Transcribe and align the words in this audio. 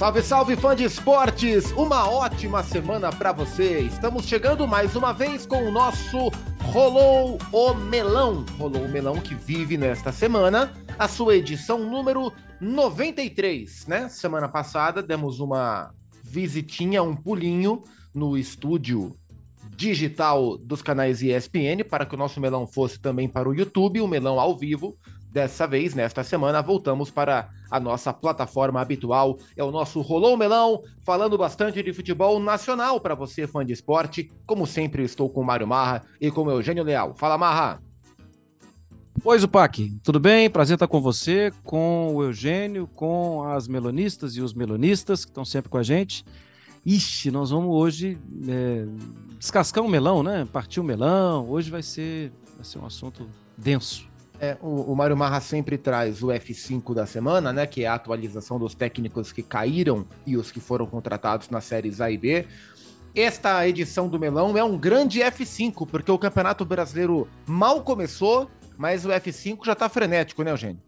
Salve, 0.00 0.22
salve, 0.22 0.56
fã 0.56 0.74
de 0.74 0.82
esportes! 0.82 1.72
Uma 1.72 2.08
ótima 2.08 2.62
semana 2.62 3.12
para 3.12 3.32
você. 3.32 3.80
Estamos 3.80 4.24
chegando 4.24 4.66
mais 4.66 4.96
uma 4.96 5.12
vez 5.12 5.44
com 5.44 5.62
o 5.62 5.70
nosso 5.70 6.30
Rolou 6.72 7.36
o 7.52 7.74
Melão. 7.74 8.46
Rolou 8.58 8.86
o 8.86 8.88
Melão 8.88 9.20
que 9.20 9.34
vive 9.34 9.76
nesta 9.76 10.10
semana 10.10 10.72
a 10.98 11.06
sua 11.06 11.36
edição 11.36 11.80
número 11.80 12.32
93, 12.58 13.86
né? 13.88 14.08
Semana 14.08 14.48
passada 14.48 15.02
demos 15.02 15.38
uma 15.38 15.92
visitinha, 16.24 17.02
um 17.02 17.14
pulinho 17.14 17.82
no 18.14 18.38
estúdio 18.38 19.14
digital 19.76 20.56
dos 20.56 20.80
canais 20.80 21.20
ESPN 21.20 21.84
para 21.86 22.06
que 22.06 22.14
o 22.14 22.18
nosso 22.18 22.40
melão 22.40 22.66
fosse 22.66 22.98
também 22.98 23.28
para 23.28 23.50
o 23.50 23.54
YouTube, 23.54 24.00
o 24.00 24.08
melão 24.08 24.40
ao 24.40 24.56
vivo. 24.56 24.96
Dessa 25.30 25.64
vez, 25.64 25.94
nesta 25.94 26.24
semana, 26.24 26.60
voltamos 26.60 27.08
para 27.08 27.50
a 27.70 27.78
nossa 27.78 28.12
plataforma 28.12 28.80
habitual. 28.80 29.38
É 29.56 29.62
o 29.62 29.70
nosso 29.70 30.00
Rolou 30.00 30.36
Melão, 30.36 30.82
falando 31.04 31.38
bastante 31.38 31.80
de 31.84 31.92
futebol 31.92 32.40
nacional 32.40 33.00
para 33.00 33.14
você, 33.14 33.46
fã 33.46 33.64
de 33.64 33.72
esporte. 33.72 34.28
Como 34.44 34.66
sempre, 34.66 35.04
estou 35.04 35.30
com 35.30 35.40
o 35.40 35.44
Mário 35.44 35.68
Marra 35.68 36.02
e 36.20 36.32
com 36.32 36.42
o 36.42 36.50
Eugênio 36.50 36.82
Leal. 36.82 37.14
Fala, 37.14 37.38
Marra! 37.38 37.80
Oi, 39.22 39.38
Zupac, 39.38 40.00
tudo 40.02 40.18
bem? 40.18 40.50
Prazer 40.50 40.74
estar 40.74 40.88
com 40.88 41.00
você, 41.00 41.52
com 41.62 42.14
o 42.14 42.24
Eugênio, 42.24 42.88
com 42.88 43.44
as 43.44 43.68
melonistas 43.68 44.34
e 44.34 44.40
os 44.40 44.52
melonistas 44.52 45.24
que 45.24 45.30
estão 45.30 45.44
sempre 45.44 45.70
com 45.70 45.78
a 45.78 45.82
gente. 45.84 46.24
Ixi, 46.84 47.30
nós 47.30 47.50
vamos 47.50 47.72
hoje 47.72 48.18
é, 48.48 48.84
descascar 49.38 49.84
um 49.84 49.88
melão, 49.88 50.24
né? 50.24 50.48
Partir 50.52 50.80
um 50.80 50.84
melão. 50.84 51.48
Hoje 51.48 51.70
vai 51.70 51.82
ser, 51.82 52.32
vai 52.56 52.64
ser 52.64 52.78
um 52.78 52.86
assunto 52.86 53.28
denso. 53.56 54.09
É, 54.40 54.56
o, 54.62 54.92
o 54.92 54.96
Mário 54.96 55.14
Marra 55.14 55.38
sempre 55.38 55.76
traz 55.76 56.22
o 56.22 56.28
F5 56.28 56.94
da 56.94 57.04
semana, 57.04 57.52
né? 57.52 57.66
Que 57.66 57.84
é 57.84 57.86
a 57.86 57.94
atualização 57.94 58.58
dos 58.58 58.74
técnicos 58.74 59.32
que 59.32 59.42
caíram 59.42 60.06
e 60.26 60.36
os 60.36 60.50
que 60.50 60.58
foram 60.58 60.86
contratados 60.86 61.50
nas 61.50 61.64
séries 61.64 62.00
A 62.00 62.10
e 62.10 62.16
B. 62.16 62.46
Esta 63.14 63.68
edição 63.68 64.08
do 64.08 64.18
Melão 64.18 64.56
é 64.56 64.64
um 64.64 64.78
grande 64.78 65.20
F5, 65.20 65.86
porque 65.86 66.10
o 66.10 66.18
Campeonato 66.18 66.64
Brasileiro 66.64 67.28
mal 67.46 67.82
começou, 67.82 68.50
mas 68.78 69.04
o 69.04 69.10
F5 69.10 69.66
já 69.66 69.74
tá 69.74 69.88
frenético, 69.90 70.42
né, 70.42 70.52
Eugênio? 70.52 70.80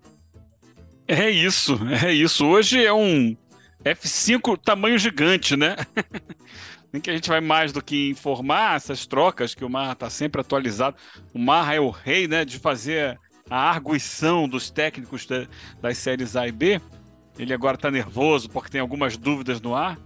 É 1.07 1.29
isso, 1.29 1.79
é 2.03 2.11
isso. 2.11 2.47
Hoje 2.47 2.83
é 2.83 2.93
um 2.93 3.37
F5 3.85 4.57
tamanho 4.57 4.97
gigante, 4.97 5.57
né? 5.57 5.77
Nem 6.91 7.03
que 7.03 7.11
a 7.11 7.15
gente 7.15 7.29
vai 7.29 7.41
mais 7.41 7.73
do 7.73 7.83
que 7.83 8.11
informar 8.11 8.77
essas 8.77 9.05
trocas, 9.05 9.55
que 9.55 9.65
o 9.65 9.69
Marra 9.69 9.93
está 9.93 10.09
sempre 10.09 10.41
atualizado. 10.41 10.97
O 11.35 11.39
Marra 11.39 11.75
é 11.75 11.81
o 11.81 11.91
rei, 11.91 12.29
né, 12.29 12.45
de 12.45 12.59
fazer 12.59 13.19
a 13.53 13.69
arguição 13.69 14.49
dos 14.49 14.71
técnicos 14.71 15.27
da, 15.27 15.47
das 15.81 15.99
séries 15.99 16.37
A 16.37 16.49
e 16.49 16.53
B. 16.53 16.81
Ele 17.39 17.53
agora 17.53 17.75
está 17.75 17.91
nervoso 17.91 18.49
porque 18.49 18.71
tem 18.71 18.81
algumas 18.81 19.19
dúvidas 19.19 19.61
no 19.61 19.75
ar. 19.75 19.99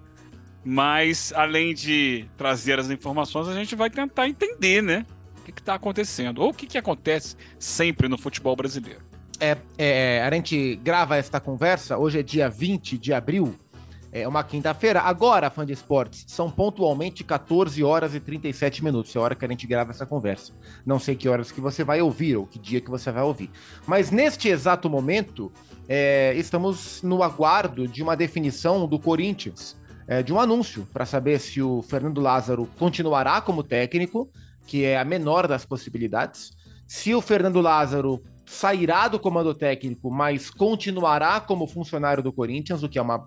Mas, 0.65 1.33
além 1.33 1.73
de 1.73 2.27
trazer 2.37 2.81
as 2.81 2.91
informações, 2.91 3.47
a 3.47 3.55
gente 3.55 3.77
vai 3.77 3.89
tentar 3.89 4.29
entender, 4.29 4.83
né? 4.83 5.07
O 5.39 5.43
que 5.45 5.53
está 5.53 5.75
acontecendo. 5.75 6.43
Ou 6.43 6.51
o 6.51 6.53
que, 6.53 6.67
que 6.67 6.77
acontece 6.77 7.37
sempre 7.57 8.09
no 8.09 8.19
futebol 8.19 8.57
brasileiro. 8.57 9.01
É, 9.39 9.57
é, 9.79 10.23
a 10.23 10.35
gente 10.35 10.75
grava 10.83 11.17
esta 11.17 11.39
conversa, 11.39 11.97
hoje 11.97 12.19
é 12.19 12.23
dia 12.25 12.51
20 12.51 12.99
de 12.99 13.13
abril, 13.13 13.55
é 14.23 14.27
uma 14.27 14.43
quinta-feira. 14.43 15.01
Agora, 15.01 15.51
fã 15.51 15.67
de 15.67 15.75
esportes, 15.75 16.25
são 16.27 16.51
pontualmente 16.51 17.23
14 17.23 17.85
horas 17.85 18.15
e 18.15 18.21
37 18.21 18.83
minutos. 18.83 19.15
É 19.15 19.19
a 19.19 19.23
hora 19.23 19.35
que 19.35 19.45
a 19.45 19.49
gente 19.49 19.67
grava 19.67 19.91
essa 19.91 20.07
conversa. 20.07 20.53
Não 20.87 20.99
sei 20.99 21.15
que 21.15 21.29
horas 21.29 21.53
que 21.53 21.61
você 21.61 21.85
vai 21.85 22.01
ouvir 22.01 22.37
ou 22.37 22.47
que 22.47 22.59
dia 22.59 22.81
que 22.81 22.91
você 22.91 23.13
vai 23.13 23.23
ouvir. 23.23 23.51
Mas 23.87 24.11
neste 24.11 24.49
exato 24.49 24.89
momento, 24.89 25.53
é, 25.87 26.33
estamos 26.35 27.03
no 27.03 27.23
aguardo 27.23 27.87
de 27.87 28.03
uma 28.03 28.17
definição 28.17 28.89
do 28.89 28.99
Corinthians, 28.99 29.77
é, 30.09 30.23
de 30.23 30.33
um 30.33 30.41
anúncio 30.41 30.89
para 30.93 31.05
saber 31.05 31.39
se 31.39 31.61
o 31.61 31.83
Fernando 31.83 32.21
Lázaro 32.21 32.69
continuará 32.79 33.41
como 33.43 33.63
técnico, 33.63 34.31
que 34.67 34.85
é 34.85 34.99
a 34.99 35.05
menor 35.05 35.47
das 35.47 35.67
possibilidades. 35.67 36.53
Se 36.87 37.15
o 37.15 37.21
Fernando 37.21 37.61
Lázaro 37.61 38.23
sairá 38.47 39.09
do 39.09 39.19
comando 39.19 39.53
técnico, 39.53 40.11
mas 40.11 40.49
continuará 40.49 41.41
como 41.41 41.67
funcionário 41.67 42.23
do 42.23 42.33
Corinthians, 42.33 42.83
o 42.83 42.89
que 42.89 42.99
é 42.99 43.03
uma 43.03 43.27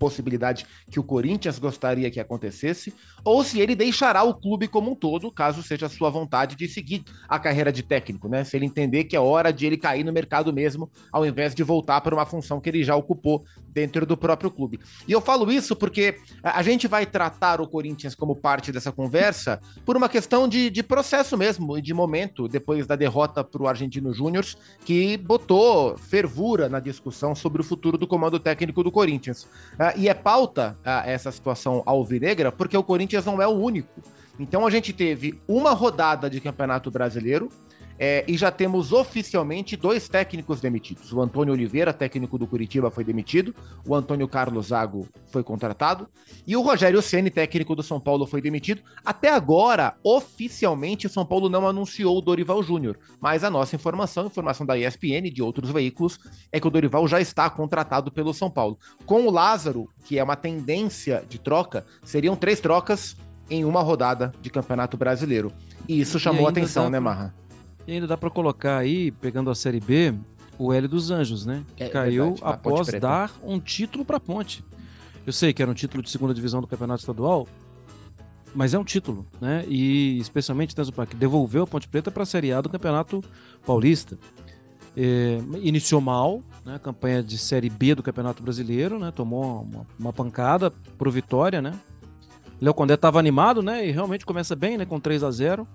possibilidade 0.00 0.66
que 0.90 0.98
o 0.98 1.04
Corinthians 1.04 1.58
gostaria 1.58 2.10
que 2.10 2.18
acontecesse, 2.18 2.94
ou 3.22 3.44
se 3.44 3.60
ele 3.60 3.76
deixará 3.76 4.22
o 4.22 4.34
clube 4.34 4.66
como 4.66 4.90
um 4.90 4.94
todo, 4.94 5.30
caso 5.30 5.62
seja 5.62 5.90
sua 5.90 6.08
vontade 6.08 6.56
de 6.56 6.66
seguir 6.66 7.04
a 7.28 7.38
carreira 7.38 7.70
de 7.70 7.82
técnico, 7.82 8.26
né? 8.26 8.42
Se 8.42 8.56
ele 8.56 8.64
entender 8.64 9.04
que 9.04 9.14
é 9.14 9.20
hora 9.20 9.52
de 9.52 9.66
ele 9.66 9.76
cair 9.76 10.02
no 10.02 10.12
mercado 10.12 10.52
mesmo, 10.52 10.90
ao 11.12 11.26
invés 11.26 11.54
de 11.54 11.62
voltar 11.62 12.00
para 12.00 12.14
uma 12.14 12.24
função 12.24 12.60
que 12.60 12.70
ele 12.70 12.82
já 12.82 12.96
ocupou 12.96 13.44
dentro 13.68 14.06
do 14.06 14.16
próprio 14.16 14.50
clube. 14.50 14.80
E 15.06 15.12
eu 15.12 15.20
falo 15.20 15.52
isso 15.52 15.76
porque 15.76 16.16
a 16.42 16.62
gente 16.62 16.88
vai 16.88 17.04
tratar 17.04 17.60
o 17.60 17.68
Corinthians 17.68 18.14
como 18.14 18.34
parte 18.34 18.72
dessa 18.72 18.90
conversa 18.90 19.60
por 19.84 19.96
uma 19.96 20.08
questão 20.08 20.48
de, 20.48 20.70
de 20.70 20.82
processo 20.82 21.36
mesmo 21.36 21.76
e 21.76 21.82
de 21.82 21.92
momento, 21.92 22.48
depois 22.48 22.86
da 22.86 22.96
derrota 22.96 23.44
para 23.44 23.62
o 23.62 23.68
Argentino 23.68 24.14
Júnior, 24.14 24.46
que 24.84 25.18
botou 25.18 25.96
fervura 25.98 26.68
na 26.68 26.80
discussão 26.80 27.34
sobre 27.34 27.60
o 27.60 27.64
futuro 27.64 27.98
do 27.98 28.06
comando 28.06 28.40
técnico 28.40 28.82
do 28.82 28.90
Corinthians. 28.90 29.46
Uh, 29.94 29.98
e 29.98 30.08
é 30.08 30.14
pauta 30.14 30.76
uh, 30.80 31.08
essa 31.08 31.30
situação 31.30 31.82
alvinegra 31.86 32.50
porque 32.52 32.76
o 32.76 32.82
Corinthians 32.82 33.24
não 33.24 33.40
é 33.40 33.46
o 33.46 33.50
único. 33.50 34.00
Então 34.38 34.66
a 34.66 34.70
gente 34.70 34.92
teve 34.92 35.40
uma 35.46 35.72
rodada 35.72 36.30
de 36.30 36.40
Campeonato 36.40 36.90
Brasileiro 36.90 37.48
é, 38.02 38.24
e 38.26 38.34
já 38.34 38.50
temos 38.50 38.94
oficialmente 38.94 39.76
dois 39.76 40.08
técnicos 40.08 40.58
demitidos. 40.58 41.12
O 41.12 41.20
Antônio 41.20 41.52
Oliveira, 41.52 41.92
técnico 41.92 42.38
do 42.38 42.46
Curitiba, 42.46 42.90
foi 42.90 43.04
demitido. 43.04 43.54
O 43.86 43.94
Antônio 43.94 44.26
Carlos 44.26 44.68
Zago 44.68 45.06
foi 45.26 45.42
contratado. 45.42 46.08
E 46.46 46.56
o 46.56 46.62
Rogério 46.62 47.02
Ceni, 47.02 47.28
técnico 47.28 47.76
do 47.76 47.82
São 47.82 48.00
Paulo, 48.00 48.26
foi 48.26 48.40
demitido. 48.40 48.80
Até 49.04 49.28
agora, 49.28 49.96
oficialmente, 50.02 51.06
o 51.06 51.10
São 51.10 51.26
Paulo 51.26 51.50
não 51.50 51.68
anunciou 51.68 52.16
o 52.16 52.22
Dorival 52.22 52.62
Júnior. 52.62 52.98
Mas 53.20 53.44
a 53.44 53.50
nossa 53.50 53.76
informação, 53.76 54.24
informação 54.24 54.64
da 54.64 54.78
ESPN 54.78 55.26
e 55.26 55.30
de 55.30 55.42
outros 55.42 55.68
veículos, 55.68 56.18
é 56.50 56.58
que 56.58 56.66
o 56.66 56.70
Dorival 56.70 57.06
já 57.06 57.20
está 57.20 57.50
contratado 57.50 58.10
pelo 58.10 58.32
São 58.32 58.50
Paulo. 58.50 58.78
Com 59.04 59.26
o 59.26 59.30
Lázaro, 59.30 59.86
que 60.06 60.18
é 60.18 60.24
uma 60.24 60.36
tendência 60.36 61.22
de 61.28 61.38
troca, 61.38 61.84
seriam 62.02 62.34
três 62.34 62.60
trocas 62.60 63.14
em 63.50 63.62
uma 63.62 63.82
rodada 63.82 64.32
de 64.40 64.48
Campeonato 64.48 64.96
Brasileiro. 64.96 65.52
E 65.86 66.00
isso 66.00 66.18
chamou 66.18 66.46
a 66.46 66.50
atenção, 66.50 66.88
né, 66.88 66.98
Marra? 66.98 67.34
E 67.90 67.94
ainda 67.94 68.06
dá 68.06 68.16
para 68.16 68.30
colocar 68.30 68.78
aí, 68.78 69.10
pegando 69.10 69.50
a 69.50 69.54
Série 69.54 69.80
B, 69.80 70.14
o 70.56 70.72
L 70.72 70.86
dos 70.86 71.10
Anjos, 71.10 71.44
né? 71.44 71.64
Que 71.74 71.82
é, 71.82 71.88
caiu 71.88 72.34
verdade, 72.34 72.42
após 72.44 72.88
dar 73.00 73.32
um 73.42 73.58
título 73.58 74.04
para 74.04 74.18
a 74.18 74.20
Ponte. 74.20 74.64
Eu 75.26 75.32
sei 75.32 75.52
que 75.52 75.60
era 75.60 75.68
um 75.68 75.74
título 75.74 76.00
de 76.00 76.08
segunda 76.08 76.32
divisão 76.32 76.60
do 76.60 76.68
Campeonato 76.68 77.00
Estadual, 77.00 77.48
mas 78.54 78.74
é 78.74 78.78
um 78.78 78.84
título, 78.84 79.26
né? 79.40 79.64
E 79.66 80.18
especialmente 80.20 80.72
que 81.08 81.16
devolveu 81.16 81.64
a 81.64 81.66
Ponte 81.66 81.88
Preta 81.88 82.12
para 82.12 82.22
a 82.22 82.26
Série 82.26 82.52
A 82.52 82.60
do 82.60 82.68
Campeonato 82.68 83.24
Paulista. 83.66 84.16
É, 84.96 85.40
iniciou 85.60 86.00
mal, 86.00 86.44
né? 86.64 86.78
Campanha 86.78 87.24
de 87.24 87.36
Série 87.38 87.68
B 87.68 87.96
do 87.96 88.04
Campeonato 88.04 88.40
Brasileiro, 88.40 89.00
né? 89.00 89.10
Tomou 89.10 89.62
uma, 89.62 89.86
uma 89.98 90.12
pancada 90.12 90.70
pro 90.96 91.10
Vitória, 91.10 91.60
né? 91.60 91.72
Léo 92.60 92.72
Condé 92.72 92.94
estava 92.94 93.18
animado, 93.18 93.62
né? 93.62 93.84
E 93.84 93.90
realmente 93.90 94.24
começa 94.24 94.54
bem, 94.54 94.78
né? 94.78 94.84
Com 94.84 95.00
3 95.00 95.24
a 95.24 95.30
0 95.32 95.66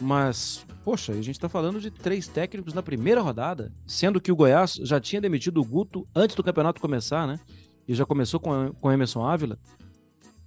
mas, 0.00 0.64
poxa, 0.84 1.12
a 1.12 1.16
gente 1.16 1.32
está 1.32 1.48
falando 1.48 1.80
de 1.80 1.90
três 1.90 2.26
técnicos 2.28 2.74
na 2.74 2.82
primeira 2.82 3.20
rodada, 3.20 3.72
sendo 3.86 4.20
que 4.20 4.32
o 4.32 4.36
Goiás 4.36 4.74
já 4.82 5.00
tinha 5.00 5.20
demitido 5.20 5.60
o 5.60 5.64
Guto 5.64 6.06
antes 6.14 6.36
do 6.36 6.42
campeonato 6.42 6.80
começar, 6.80 7.26
né? 7.26 7.38
E 7.86 7.94
já 7.94 8.04
começou 8.04 8.38
com, 8.38 8.72
com 8.80 8.92
Emerson 8.92 9.24
Ávila. 9.24 9.58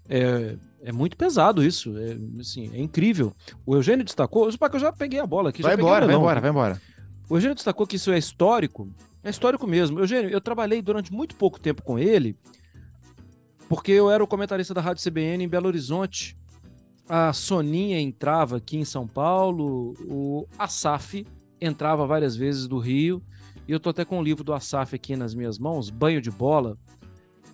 É, 0.07 0.57
é 0.81 0.91
muito 0.91 1.17
pesado 1.17 1.63
isso, 1.63 1.97
é, 1.97 2.17
assim, 2.39 2.69
é 2.73 2.79
incrível. 2.79 3.33
O 3.65 3.75
Eugênio 3.75 4.05
destacou, 4.05 4.49
eu 4.49 4.79
já 4.79 4.91
peguei 4.91 5.19
a 5.19 5.25
bola 5.25 5.49
aqui. 5.49 5.61
Vai 5.61 5.73
embora, 5.73 6.05
vai 6.05 6.15
embora, 6.15 6.41
vai 6.41 6.49
embora. 6.49 6.81
O 7.29 7.37
Eugênio 7.37 7.55
destacou 7.55 7.87
que 7.87 7.95
isso 7.95 8.11
é 8.11 8.17
histórico, 8.17 8.87
é 9.23 9.29
histórico 9.29 9.65
mesmo. 9.65 9.99
Eugênio, 9.99 10.29
eu 10.29 10.39
trabalhei 10.39 10.81
durante 10.81 11.11
muito 11.11 11.35
pouco 11.35 11.59
tempo 11.59 11.81
com 11.81 11.97
ele, 11.97 12.37
porque 13.67 13.91
eu 13.91 14.11
era 14.11 14.23
o 14.23 14.27
comentarista 14.27 14.73
da 14.73 14.81
Rádio 14.81 15.03
CBN 15.03 15.43
em 15.43 15.49
Belo 15.49 15.67
Horizonte 15.67 16.37
a 17.07 17.31
Soninha 17.33 17.99
entrava 17.99 18.57
aqui 18.57 18.77
em 18.77 18.85
São 18.85 19.07
Paulo, 19.07 19.93
o 20.07 20.47
Asaf 20.57 21.25
entrava 21.59 22.05
várias 22.05 22.35
vezes 22.35 22.67
do 22.67 22.79
Rio, 22.79 23.21
e 23.67 23.71
eu 23.71 23.79
tô 23.79 23.89
até 23.89 24.05
com 24.05 24.19
o 24.19 24.23
livro 24.23 24.43
do 24.43 24.53
Asaf 24.53 24.95
aqui 24.95 25.15
nas 25.15 25.33
minhas 25.33 25.57
mãos, 25.57 25.89
Banho 25.89 26.21
de 26.21 26.31
Bola. 26.31 26.77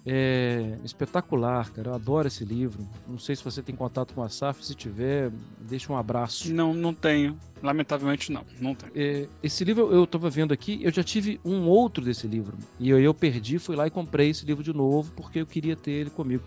É 0.04 0.80
espetacular, 0.84 1.70
cara. 1.70 1.92
Eu 1.92 1.94
adoro 1.94 2.28
esse 2.28 2.44
livro. 2.44 2.88
Não 3.08 3.20
sei 3.20 3.36
se 3.36 3.44
você 3.44 3.62
tem 3.62 3.76
contato 3.76 4.16
com 4.16 4.22
o 4.22 4.24
Asaf, 4.24 4.66
se 4.66 4.74
tiver, 4.74 5.32
deixa 5.60 5.94
um 5.94 5.96
abraço. 5.96 6.52
Não, 6.52 6.74
não 6.74 6.92
tenho. 6.92 7.38
Lamentavelmente 7.62 8.32
não, 8.32 8.44
não 8.60 8.74
tenho. 8.74 8.92
É, 8.96 9.28
esse 9.44 9.64
livro 9.64 9.94
eu 9.94 10.08
tava 10.08 10.28
vendo 10.28 10.52
aqui, 10.54 10.80
eu 10.82 10.92
já 10.92 11.04
tive 11.04 11.40
um 11.46 11.68
outro 11.68 12.04
desse 12.04 12.28
livro. 12.28 12.58
E 12.80 12.90
eu, 12.90 13.00
eu 13.00 13.14
perdi, 13.14 13.60
fui 13.60 13.76
lá 13.76 13.86
e 13.86 13.92
comprei 13.92 14.32
esse 14.32 14.44
livro 14.44 14.64
de 14.64 14.74
novo, 14.74 15.12
porque 15.16 15.40
eu 15.40 15.46
queria 15.46 15.76
ter 15.76 15.92
ele 15.92 16.10
comigo. 16.10 16.44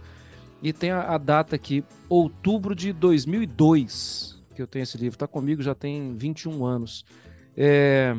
E 0.65 0.73
tem 0.73 0.91
a, 0.91 1.03
a, 1.03 1.19
data 1.19 1.55
aqui, 1.55 1.85
outubro 2.09 2.75
de 2.75 2.91
2002, 2.91 4.43
que 4.55 4.63
eu 4.63 4.67
tenho 4.67 4.83
esse 4.83 4.97
livro. 4.97 5.17
Está 5.17 5.29
comigo 5.29 5.63
já 5.63 5.75
tem 5.75 6.17
21 6.17 6.65
anos. 6.65 7.05
É... 7.55 8.17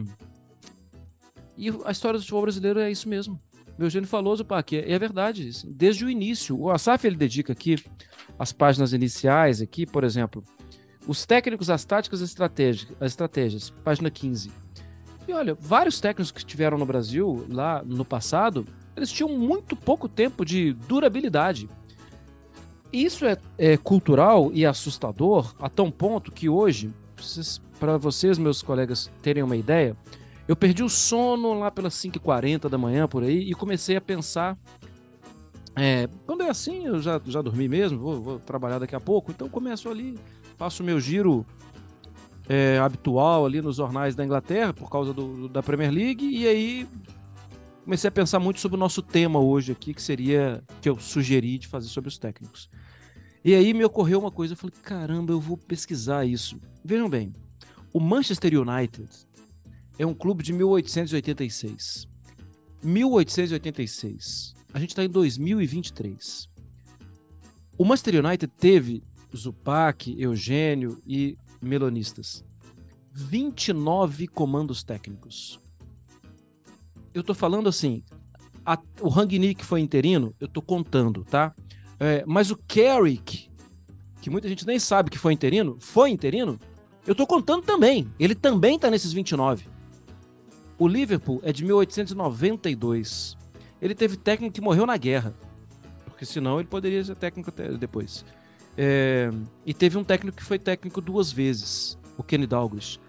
E 1.58 1.72
a 1.84 1.92
história 1.92 2.20
do 2.20 2.22
futebol 2.22 2.44
brasileiro 2.44 2.80
é 2.80 2.92
isso 2.92 3.10
mesmo. 3.10 3.42
O 3.80 3.84
Eugênio 3.84 4.08
falou, 4.08 4.36
Zupac, 4.36 4.78
é, 4.78 4.92
é 4.92 5.00
verdade. 5.00 5.50
Desde 5.66 6.06
o 6.06 6.10
início. 6.10 6.56
O 6.56 6.70
Asaf 6.70 7.08
ele 7.08 7.16
dedica 7.16 7.52
aqui 7.52 7.84
as 8.38 8.54
páginas 8.54 8.94
iniciais, 8.94 9.60
aqui, 9.60 9.84
por 9.84 10.04
exemplo, 10.04 10.44
os 11.08 11.26
técnicos, 11.26 11.72
as 11.72 11.84
táticas 11.84 12.22
as 12.22 12.30
estratégias, 12.30 12.92
as 13.00 13.12
estratégias, 13.12 13.72
página 13.84 14.12
15. 14.12 14.52
E 15.28 15.34
olha, 15.34 15.56
vários 15.56 16.00
técnicos 16.00 16.32
que 16.32 16.40
estiveram 16.42 16.78
no 16.78 16.86
Brasil 16.86 17.44
lá 17.50 17.82
no 17.84 18.06
passado, 18.06 18.68
eles 18.96 19.12
tinham 19.12 19.36
muito 19.36 19.76
pouco 19.76 20.08
tempo 20.08 20.46
de 20.46 20.74
durabilidade. 20.74 21.68
Isso 22.96 23.26
é, 23.26 23.38
é 23.58 23.76
cultural 23.76 24.52
e 24.54 24.66
assustador 24.66 25.54
a 25.60 25.70
tão 25.70 25.92
ponto 25.92 26.32
que 26.32 26.48
hoje, 26.48 26.94
para 27.78 27.98
vocês, 27.98 28.38
meus 28.38 28.62
colegas, 28.62 29.12
terem 29.22 29.44
uma 29.44 29.58
ideia, 29.58 29.98
eu 30.48 30.56
perdi 30.56 30.82
o 30.82 30.88
sono 30.88 31.60
lá 31.60 31.70
pelas 31.70 31.94
5h40 31.96 32.70
da 32.70 32.78
manhã 32.78 33.06
por 33.06 33.22
aí 33.22 33.50
e 33.50 33.54
comecei 33.54 33.98
a 33.98 34.02
pensar. 34.02 34.58
É, 35.76 36.08
quando 36.26 36.44
é 36.44 36.50
assim, 36.50 36.86
eu 36.86 37.02
já, 37.02 37.20
já 37.26 37.42
dormi 37.42 37.68
mesmo, 37.68 38.00
vou, 38.00 38.22
vou 38.22 38.40
trabalhar 38.40 38.80
daqui 38.80 38.96
a 38.96 39.00
pouco, 39.02 39.30
então 39.30 39.50
começo 39.50 39.90
ali, 39.90 40.18
faço 40.56 40.82
o 40.82 40.86
meu 40.86 40.98
giro 40.98 41.46
é, 42.48 42.78
habitual 42.78 43.46
ali 43.46 43.62
nos 43.62 43.76
jornais 43.76 44.16
da 44.16 44.24
Inglaterra 44.24 44.72
por 44.72 44.90
causa 44.90 45.14
do, 45.14 45.50
da 45.50 45.62
Premier 45.62 45.92
League 45.92 46.26
e 46.26 46.48
aí 46.48 46.88
comecei 47.84 48.08
a 48.08 48.12
pensar 48.12 48.40
muito 48.40 48.62
sobre 48.62 48.78
o 48.78 48.80
nosso 48.80 49.02
tema 49.02 49.40
hoje 49.40 49.74
aqui, 49.74 49.94
que 49.94 50.02
seria 50.02 50.64
que 50.82 50.88
eu 50.88 50.98
sugeri 50.98 51.58
de 51.58 51.68
fazer 51.68 51.90
sobre 51.90 52.08
os 52.08 52.18
técnicos. 52.18 52.70
E 53.46 53.54
aí 53.54 53.76
me 53.76 53.86
ocorreu 53.86 54.20
uma 54.20 54.32
coisa, 54.32 54.54
eu 54.54 54.58
falei, 54.58 54.76
caramba, 54.82 55.32
eu 55.32 55.40
vou 55.40 55.56
pesquisar 55.56 56.26
isso. 56.26 56.60
Vejam 56.84 57.08
bem, 57.08 57.32
o 57.94 58.00
Manchester 58.00 58.60
United 58.60 59.08
é 60.00 60.06
um 60.06 60.16
clube 60.16 60.44
de 60.44 60.52
1886. 60.52 62.08
1886. 62.84 64.56
A 64.74 64.80
gente 64.80 64.90
está 64.90 65.06
em 65.06 65.10
2023. 65.10 66.50
O 67.78 67.86
Manchester 67.86 68.26
United 68.26 68.52
teve 68.58 69.04
Zupac, 69.36 70.20
Eugênio 70.20 71.00
e 71.06 71.38
melonistas. 71.62 72.44
29 73.14 74.28
comandos 74.28 74.84
técnicos. 74.84 75.60
Eu 77.14 77.24
tô 77.24 77.36
falando 77.36 77.70
assim, 77.70 78.04
a, 78.66 78.76
o 79.00 79.08
Rangnick 79.08 79.64
foi 79.64 79.82
interino, 79.82 80.34
eu 80.40 80.48
tô 80.48 80.64
contando, 80.64 81.24
tá? 81.24 81.54
É, 82.00 82.24
mas 82.26 82.52
o 82.52 82.58
Carrick, 82.68 83.50
que 84.22 84.30
muita 84.30 84.48
gente 84.48 84.66
nem 84.66 84.80
sabe 84.80 85.10
que 85.10 85.18
foi 85.18 85.34
interino, 85.34 85.78
foi 85.80 86.10
interino, 86.10 86.60
eu 87.06 87.14
tô 87.14 87.26
contando 87.28 87.64
também. 87.64 88.12
Ele 88.20 88.36
também 88.36 88.80
tá 88.80 88.90
nesses 88.90 89.14
29. 89.14 89.66
O 90.78 90.88
Liverpool 90.88 91.40
é 91.44 91.54
de 91.54 91.64
1892. 91.64 93.38
Ele 93.82 93.96
teve 93.96 94.18
técnico 94.18 94.54
que 94.54 94.62
morreu 94.62 94.86
na 94.86 94.98
guerra. 94.98 95.34
Porque 96.06 96.26
senão 96.26 96.60
ele 96.60 96.68
poderia 96.68 97.04
ser 97.04 97.16
técnico 97.16 97.52
depois. 97.80 98.26
É, 98.78 99.30
e 99.66 99.74
teve 99.74 99.98
um 99.98 100.04
técnico 100.04 100.38
que 100.38 100.44
foi 100.44 100.60
técnico 100.60 101.00
duas 101.00 101.32
vezes, 101.32 101.98
o 102.18 102.24
Kenny 102.24 102.48
Dalglish. 102.48 103.00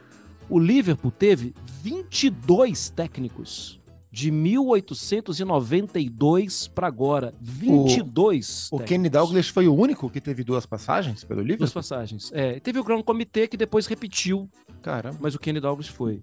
O 0.48 0.58
Liverpool 0.58 1.10
teve 1.10 1.54
22 1.82 2.90
técnicos 2.90 3.80
de 4.16 4.30
1892 4.30 6.68
para 6.68 6.86
agora. 6.86 7.34
22. 7.38 8.70
O, 8.72 8.76
o 8.76 8.80
Kenny 8.80 9.10
Dalglish 9.10 9.52
foi 9.52 9.68
o 9.68 9.74
único 9.74 10.08
que 10.08 10.22
teve 10.22 10.42
duas 10.42 10.64
passagens 10.64 11.22
pelo 11.22 11.42
Liverpool? 11.42 11.66
Duas 11.66 11.74
passagens. 11.74 12.30
É, 12.32 12.58
teve 12.58 12.78
o 12.78 12.84
Grand 12.84 13.02
Comitê 13.02 13.46
que 13.46 13.58
depois 13.58 13.86
repetiu. 13.86 14.48
Caramba. 14.80 15.18
Mas 15.20 15.34
o 15.34 15.38
Kenny 15.38 15.60
Dalglish 15.60 15.90
foi. 15.90 16.22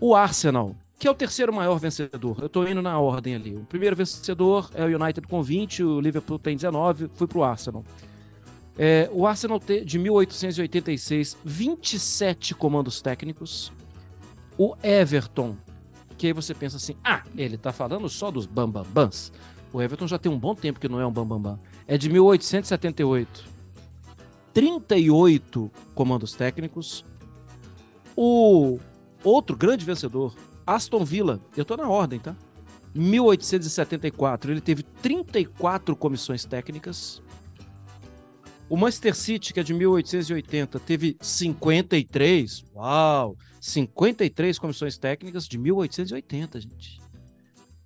O 0.00 0.14
Arsenal, 0.14 0.74
que 0.98 1.06
é 1.06 1.10
o 1.10 1.14
terceiro 1.14 1.52
maior 1.52 1.78
vencedor. 1.78 2.38
Eu 2.40 2.48
tô 2.48 2.66
indo 2.66 2.80
na 2.80 2.98
ordem 2.98 3.34
ali. 3.34 3.56
O 3.56 3.66
primeiro 3.66 3.94
vencedor 3.94 4.70
é 4.72 4.82
o 4.82 4.98
United 4.98 5.28
com 5.28 5.42
20, 5.42 5.84
o 5.84 6.00
Liverpool 6.00 6.38
tem 6.38 6.56
19, 6.56 7.10
fui 7.12 7.26
pro 7.26 7.44
Arsenal. 7.44 7.84
É, 8.78 9.10
o 9.12 9.26
Arsenal 9.26 9.60
de 9.84 9.98
1886, 9.98 11.36
27 11.44 12.54
comandos 12.54 13.02
técnicos. 13.02 13.70
O 14.56 14.74
Everton, 14.82 15.58
que 16.16 16.28
aí 16.28 16.32
você 16.32 16.54
pensa 16.54 16.76
assim: 16.76 16.96
ah, 17.04 17.22
ele 17.36 17.56
tá 17.56 17.72
falando 17.72 18.08
só 18.08 18.30
dos 18.30 18.46
bambambans. 18.46 19.32
O 19.72 19.80
Everton 19.80 20.06
já 20.06 20.18
tem 20.18 20.30
um 20.30 20.38
bom 20.38 20.54
tempo 20.54 20.78
que 20.78 20.88
não 20.88 21.00
é 21.00 21.06
um 21.06 21.12
bambambam. 21.12 21.58
É 21.86 21.96
de 21.96 22.10
1878. 22.10 23.44
38 24.52 25.70
comandos 25.94 26.34
técnicos. 26.34 27.04
O 28.14 28.78
outro 29.24 29.56
grande 29.56 29.84
vencedor, 29.84 30.34
Aston 30.66 31.04
Villa, 31.04 31.40
eu 31.56 31.64
tô 31.64 31.76
na 31.76 31.88
ordem, 31.88 32.20
tá? 32.20 32.36
1874, 32.94 34.52
ele 34.52 34.60
teve 34.60 34.82
34 34.82 35.96
comissões 35.96 36.44
técnicas. 36.44 37.22
O 38.68 38.76
Manchester 38.76 39.14
City, 39.14 39.52
que 39.52 39.60
é 39.60 39.62
de 39.62 39.74
1880, 39.74 40.78
teve 40.80 41.16
53. 41.20 42.64
Uau! 42.74 43.36
53 43.62 44.58
comissões 44.58 44.98
técnicas 44.98 45.46
de 45.46 45.56
1880, 45.56 46.60
gente. 46.60 47.00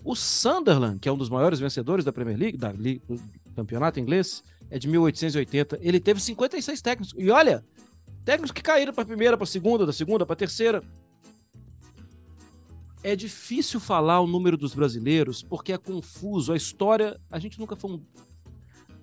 O 0.02 0.17
Sunderland, 0.17 0.99
que 0.99 1.06
é 1.06 1.12
um 1.12 1.19
dos 1.19 1.28
maiores 1.28 1.61
vencedores 1.61 2.02
da 2.02 2.11
Premier 2.11 2.38
League, 2.38 2.56
da, 2.56 2.73
do 2.73 3.20
campeonato 3.55 4.00
inglês, 4.00 4.43
é 4.70 4.78
de 4.78 4.88
1880. 4.88 5.78
Ele 5.82 6.00
teve 6.00 6.19
56 6.19 6.81
técnicos. 6.81 7.14
E 7.19 7.31
olha, 7.31 7.62
técnicos 8.25 8.52
que 8.52 8.62
caíram 8.62 8.94
para 8.94 9.02
a 9.02 9.06
primeira, 9.06 9.37
para 9.37 9.44
a 9.44 9.46
segunda, 9.46 9.84
da 9.84 9.93
segunda 9.93 10.25
para 10.25 10.32
a 10.32 10.37
terceira. 10.37 10.82
É 13.02 13.14
difícil 13.14 13.78
falar 13.78 14.23
o 14.23 14.26
número 14.26 14.56
dos 14.56 14.75
brasileiros 14.75 15.43
porque 15.43 15.75
é 15.75 15.78
confuso. 15.78 16.55
A 16.55 16.56
história, 16.56 17.20
a 17.31 17.38
gente 17.38 17.61
nunca 17.61 17.76
foi 17.76 17.90
um 17.90 18.02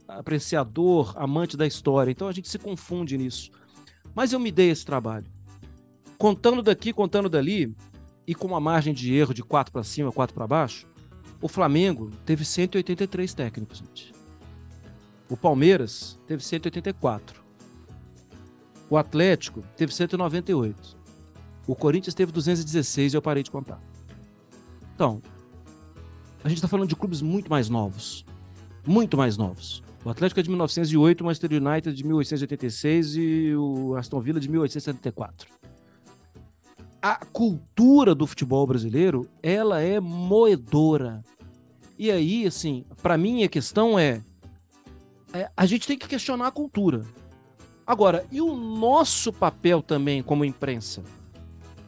apreciador, 0.07 1.13
amante 1.17 1.55
da 1.55 1.67
história. 1.67 2.09
Então 2.09 2.27
a 2.27 2.33
gente 2.33 2.49
se 2.49 2.57
confunde 2.57 3.15
nisso. 3.15 3.51
Mas 4.15 4.33
eu 4.33 4.39
me 4.39 4.51
dei 4.51 4.71
esse 4.71 4.83
trabalho. 4.83 5.32
Contando 6.17 6.61
daqui, 6.61 6.93
contando 6.93 7.29
dali, 7.29 7.75
e 8.25 8.33
com 8.33 8.47
uma 8.47 8.59
margem 8.59 8.93
de 8.93 9.13
erro 9.13 9.33
de 9.33 9.43
4 9.43 9.71
para 9.71 9.83
cima, 9.83 10.11
4 10.11 10.33
para 10.33 10.47
baixo, 10.47 10.87
o 11.41 11.47
Flamengo 11.47 12.09
teve 12.25 12.45
183 12.45 13.33
técnicos, 13.33 13.79
gente. 13.79 14.13
O 15.29 15.35
Palmeiras 15.35 16.19
teve 16.25 16.43
184. 16.43 17.43
O 18.89 18.97
Atlético 18.97 19.63
teve 19.75 19.93
198. 19.93 20.97
O 21.67 21.75
Corinthians 21.75 22.13
teve 22.13 22.31
216 22.31 23.13
e 23.13 23.17
eu 23.17 23.21
parei 23.21 23.43
de 23.43 23.51
contar. 23.51 23.81
Então, 24.95 25.21
a 26.43 26.49
gente 26.49 26.57
está 26.57 26.67
falando 26.67 26.89
de 26.89 26.95
clubes 26.95 27.21
muito 27.21 27.49
mais 27.49 27.69
novos. 27.69 28.25
Muito 28.85 29.17
mais 29.17 29.37
novos. 29.37 29.81
O 30.05 30.09
Atlético 30.09 30.41
é 30.41 30.43
de 30.43 30.49
1908, 30.49 31.21
o 31.21 31.25
Manchester 31.25 31.51
United 31.51 31.95
de 31.95 32.03
1886 32.03 33.15
e 33.15 33.55
o 33.55 33.95
Aston 33.95 34.19
Villa 34.19 34.39
de 34.39 34.49
1874. 34.49 35.62
A 37.03 37.15
cultura 37.17 38.15
do 38.15 38.25
futebol 38.25 38.65
brasileiro, 38.65 39.29
ela 39.43 39.81
é 39.81 39.99
moedora. 39.99 41.21
E 41.99 42.09
aí, 42.09 42.47
assim, 42.47 42.85
para 43.01 43.17
mim 43.17 43.43
a 43.43 43.49
questão 43.49 43.99
é, 43.99 44.23
é, 45.33 45.51
a 45.57 45.65
gente 45.65 45.85
tem 45.85 45.97
que 45.97 46.07
questionar 46.07 46.47
a 46.47 46.51
cultura. 46.51 47.05
Agora, 47.85 48.25
e 48.31 48.39
o 48.39 48.55
nosso 48.55 49.33
papel 49.33 49.81
também 49.81 50.23
como 50.23 50.45
imprensa? 50.45 51.03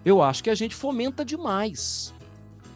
Eu 0.04 0.22
acho 0.22 0.44
que 0.44 0.50
a 0.50 0.56
gente 0.56 0.76
fomenta 0.76 1.24
demais 1.24 2.14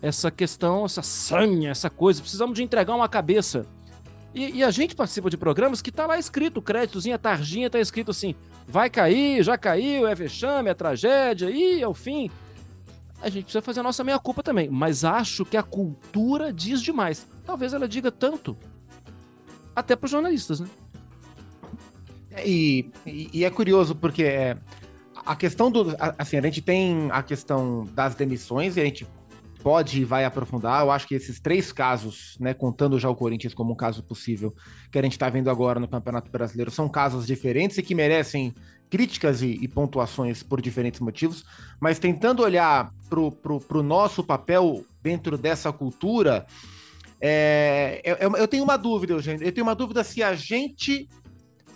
essa 0.01 0.31
questão, 0.31 0.85
essa 0.85 1.01
sanha, 1.01 1.71
essa 1.71 1.89
coisa. 1.89 2.21
Precisamos 2.21 2.55
de 2.55 2.63
entregar 2.63 2.95
uma 2.95 3.09
cabeça 3.09 3.67
e, 4.33 4.57
e, 4.57 4.63
a 4.63 4.69
gente 4.69 4.95
participa 4.95 5.29
de 5.29 5.37
programas 5.37 5.81
que 5.81 5.91
tá 5.91 6.05
lá 6.05 6.17
escrito, 6.19 6.61
créditozinho, 6.61 7.15
a 7.15 7.17
tarjinha 7.17 7.69
tá 7.69 7.79
escrito 7.79 8.11
assim, 8.11 8.35
vai 8.67 8.89
cair, 8.89 9.43
já 9.43 9.57
caiu, 9.57 10.07
é 10.07 10.13
vexame, 10.13 10.69
é 10.69 10.73
tragédia, 10.73 11.49
e 11.49 11.81
é 11.81 11.87
o 11.87 11.93
fim. 11.93 12.29
A 13.21 13.29
gente 13.29 13.45
precisa 13.45 13.61
fazer 13.61 13.79
a 13.79 13.83
nossa 13.83 14.03
meia-culpa 14.03 14.43
também, 14.43 14.69
mas 14.69 15.03
acho 15.03 15.43
que 15.43 15.57
a 15.57 15.63
cultura 15.63 16.53
diz 16.53 16.81
demais. 16.81 17.27
Talvez 17.43 17.73
ela 17.73 17.87
diga 17.87 18.11
tanto, 18.11 18.55
até 19.75 19.95
para 19.95 20.05
os 20.05 20.11
jornalistas, 20.11 20.59
né? 20.59 20.67
É, 22.31 22.47
e, 22.47 22.91
e, 23.05 23.29
e, 23.33 23.45
é 23.45 23.49
curioso 23.49 23.95
porque 23.95 24.23
é, 24.23 24.57
a 25.25 25.35
questão 25.35 25.71
do. 25.71 25.95
Assim, 26.17 26.37
a 26.37 26.41
gente 26.41 26.61
tem 26.61 27.09
a 27.11 27.23
questão 27.23 27.85
das 27.93 28.13
demissões 28.15 28.77
e 28.77 28.81
a 28.81 28.85
gente 28.85 29.07
pode 29.61 30.01
e 30.01 30.05
vai 30.05 30.25
aprofundar. 30.25 30.81
Eu 30.81 30.91
acho 30.91 31.07
que 31.07 31.15
esses 31.15 31.39
três 31.39 31.71
casos, 31.71 32.37
né, 32.39 32.53
contando 32.53 32.99
já 32.99 33.09
o 33.09 33.15
Corinthians 33.15 33.53
como 33.53 33.73
um 33.73 33.75
caso 33.75 34.03
possível, 34.03 34.53
que 34.91 34.97
a 34.97 35.01
gente 35.01 35.13
está 35.13 35.29
vendo 35.29 35.49
agora 35.49 35.79
no 35.79 35.87
Campeonato 35.87 36.31
Brasileiro, 36.31 36.71
são 36.71 36.89
casos 36.89 37.27
diferentes 37.27 37.77
e 37.77 37.83
que 37.83 37.93
merecem 37.93 38.53
críticas 38.89 39.41
e, 39.41 39.57
e 39.61 39.67
pontuações 39.67 40.41
por 40.41 40.61
diferentes 40.61 40.99
motivos, 40.99 41.45
mas 41.79 41.99
tentando 41.99 42.41
olhar 42.41 42.91
para 43.07 43.77
o 43.77 43.83
nosso 43.83 44.23
papel 44.23 44.83
dentro 45.01 45.37
dessa 45.37 45.71
cultura, 45.71 46.45
é, 47.21 48.01
eu, 48.03 48.35
eu 48.35 48.47
tenho 48.47 48.63
uma 48.63 48.77
dúvida, 48.77 49.13
Eugênio. 49.13 49.45
Eu 49.45 49.51
tenho 49.51 49.67
uma 49.67 49.75
dúvida 49.75 50.03
se 50.03 50.23
a 50.23 50.33
gente 50.33 51.07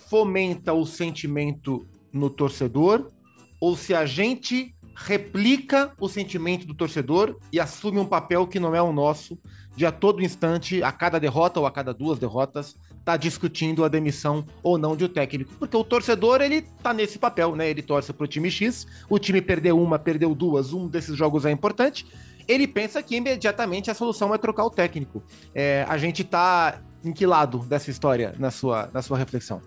fomenta 0.10 0.74
o 0.74 0.86
sentimento 0.86 1.86
no 2.12 2.30
torcedor 2.30 3.12
ou 3.60 3.76
se 3.76 3.94
a 3.94 4.06
gente 4.06 4.76
replica 4.96 5.92
o 6.00 6.08
sentimento 6.08 6.66
do 6.66 6.74
torcedor 6.74 7.38
e 7.52 7.60
assume 7.60 8.00
um 8.00 8.06
papel 8.06 8.48
que 8.48 8.60
não 8.60 8.76
é 8.76 8.82
o 8.82 8.94
nosso, 8.94 9.38
de 9.76 9.86
a 9.86 9.92
todo 9.92 10.24
instante, 10.24 10.84
a 10.84 10.92
cada 10.92 11.20
derrota 11.20 11.60
ou 11.60 11.66
a 11.66 11.72
cada 11.72 11.94
duas 11.94 12.20
derrotas, 12.20 12.76
tá 13.04 13.18
discutindo 13.18 13.84
a 13.84 13.88
demissão 13.88 14.46
ou 14.62 14.78
não 14.78 14.96
de 14.96 15.06
um 15.06 15.08
técnico. 15.08 15.54
Porque 15.56 15.76
o 15.76 15.84
torcedor, 15.84 16.42
ele 16.42 16.62
tá 16.62 16.94
nesse 16.94 17.18
papel, 17.18 17.56
né? 17.56 17.70
Ele 17.70 17.82
torce 17.82 18.14
pro 18.14 18.28
time 18.28 18.50
X, 18.50 18.88
o 19.10 19.18
time 19.20 19.42
perdeu 19.42 19.80
uma, 19.82 19.98
perdeu 19.98 20.34
duas, 20.36 20.74
um 20.74 20.88
desses 20.88 21.16
jogos 21.16 21.46
é 21.46 21.52
importante. 21.52 22.06
Ele 22.48 22.68
pensa 22.68 23.02
que 23.02 23.16
imediatamente 23.16 23.90
a 23.90 23.94
solução 23.94 24.34
é 24.34 24.38
trocar 24.38 24.66
o 24.66 24.70
técnico. 24.70 25.24
É, 25.56 25.86
a 25.88 25.98
gente 25.98 26.24
tá 26.24 26.82
em 27.04 27.12
que 27.12 27.26
lado 27.26 27.60
dessa 27.60 27.90
história 27.90 28.34
na 28.38 28.52
sua, 28.52 28.90
na 28.94 29.02
sua 29.02 29.18
reflexão? 29.18 29.62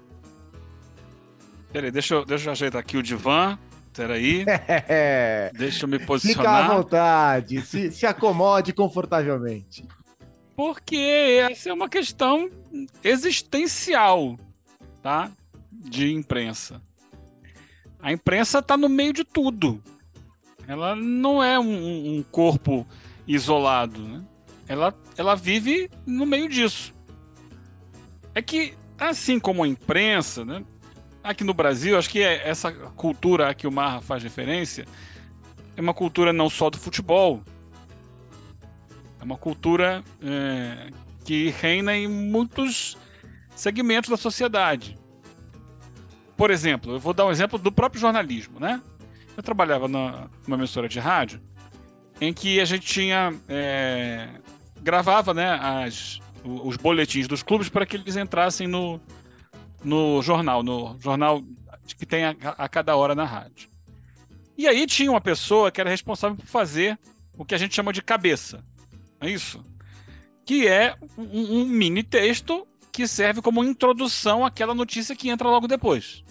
Peraí, 1.73 1.91
deixa 1.91 2.15
eu, 2.15 2.25
deixa 2.25 2.49
eu 2.49 2.53
ajeitar 2.53 2.81
aqui 2.81 2.97
o 2.97 3.03
divã. 3.03 3.59
Peraí. 3.97 4.45
Deixa 5.57 5.85
eu 5.85 5.89
me 5.89 5.99
posicionar. 5.99 6.63
Fica 6.63 6.73
à 6.73 6.77
vontade, 6.77 7.63
se, 7.63 7.91
se 7.91 8.07
acomode 8.07 8.73
confortavelmente. 8.73 9.85
Porque 10.55 10.97
essa 11.51 11.71
é 11.71 11.73
uma 11.73 11.89
questão 11.89 12.51
existencial, 13.03 14.39
tá? 15.03 15.31
De 15.71 16.13
imprensa. 16.13 16.81
A 18.01 18.13
imprensa 18.13 18.59
está 18.59 18.77
no 18.77 18.89
meio 18.89 19.13
de 19.13 19.25
tudo. 19.25 19.83
Ela 20.69 20.95
não 20.95 21.43
é 21.43 21.59
um, 21.59 22.19
um 22.19 22.23
corpo 22.23 22.87
isolado, 23.27 24.01
né? 24.01 24.23
Ela, 24.69 24.95
ela 25.17 25.35
vive 25.35 25.91
no 26.05 26.27
meio 26.27 26.49
disso. 26.49 26.93
É 28.35 28.43
que, 28.43 28.75
assim 28.99 29.39
como 29.39 29.63
a 29.63 29.69
imprensa, 29.69 30.45
né? 30.45 30.65
Aqui 31.31 31.45
no 31.45 31.53
Brasil, 31.53 31.99
acho 31.99 32.09
que 32.09 32.23
é 32.23 32.49
essa 32.49 32.73
cultura 32.73 33.51
a 33.51 33.55
que 33.55 33.67
o 33.67 33.73
Marra 33.73 34.01
faz 34.01 34.23
referência 34.23 34.87
é 35.77 35.81
uma 35.81 35.93
cultura 35.93 36.33
não 36.33 36.49
só 36.49 36.71
do 36.71 36.79
futebol, 36.79 37.43
é 39.21 39.25
uma 39.25 39.37
cultura 39.37 40.03
é, 40.23 40.91
que 41.25 41.51
reina 41.51 41.95
em 41.95 42.09
muitos 42.09 42.97
segmentos 43.55 44.09
da 44.09 44.17
sociedade. 44.17 44.99
Por 46.37 46.51
exemplo, 46.51 46.93
eu 46.93 46.99
vou 46.99 47.13
dar 47.13 47.27
um 47.27 47.31
exemplo 47.31 47.59
do 47.59 47.71
próprio 47.71 48.01
jornalismo, 48.01 48.59
né? 48.59 48.81
Eu 49.37 49.43
trabalhava 49.43 49.87
numa, 49.87 50.31
numa 50.47 50.57
emissora 50.57 50.89
de 50.89 50.99
rádio 50.99 51.41
em 52.21 52.33
que 52.33 52.59
a 52.59 52.65
gente 52.65 52.87
tinha 52.87 53.35
é, 53.49 54.29
gravava, 54.81 55.35
né, 55.35 55.59
as, 55.61 56.21
os 56.43 56.77
boletins 56.77 57.29
dos 57.29 57.43
clubes 57.43 57.69
para 57.69 57.85
que 57.85 57.97
eles 57.97 58.17
entrassem 58.17 58.67
no, 58.67 58.99
no 59.87 60.21
jornal, 60.21 60.65
no 60.65 60.99
jornal 61.01 61.43
que 61.97 62.05
tem 62.05 62.25
a, 62.25 62.31
a, 62.59 62.69
cada 62.69 62.97
hora 62.97 63.15
na 63.15 63.25
rádio. 63.25 63.71
E 64.59 64.67
aí 64.67 64.85
tinha 64.85 65.11
uma 65.11 65.21
pessoa 65.21 65.71
que 65.71 65.81
era 65.81 65.89
responsável 65.89 66.37
por 66.37 66.47
fazer 66.47 66.99
o 67.39 67.45
que 67.45 67.55
a 67.55 67.59
gente 67.59 67.75
chama 67.75 67.93
de 67.93 68.03
cabeça. 68.03 68.65
É 69.21 69.31
isso? 69.31 69.63
Que 70.45 70.67
é 70.67 70.97
um, 71.17 71.61
um 71.61 71.67
mini 71.67 72.03
texto 72.03 72.67
que 72.91 73.07
serve 73.07 73.41
como 73.41 73.63
introdução 73.63 74.45
àquela 74.45 74.75
notícia 74.75 75.15
que 75.15 75.29
entra 75.29 75.49
logo 75.49 75.69
depois. 75.69 76.25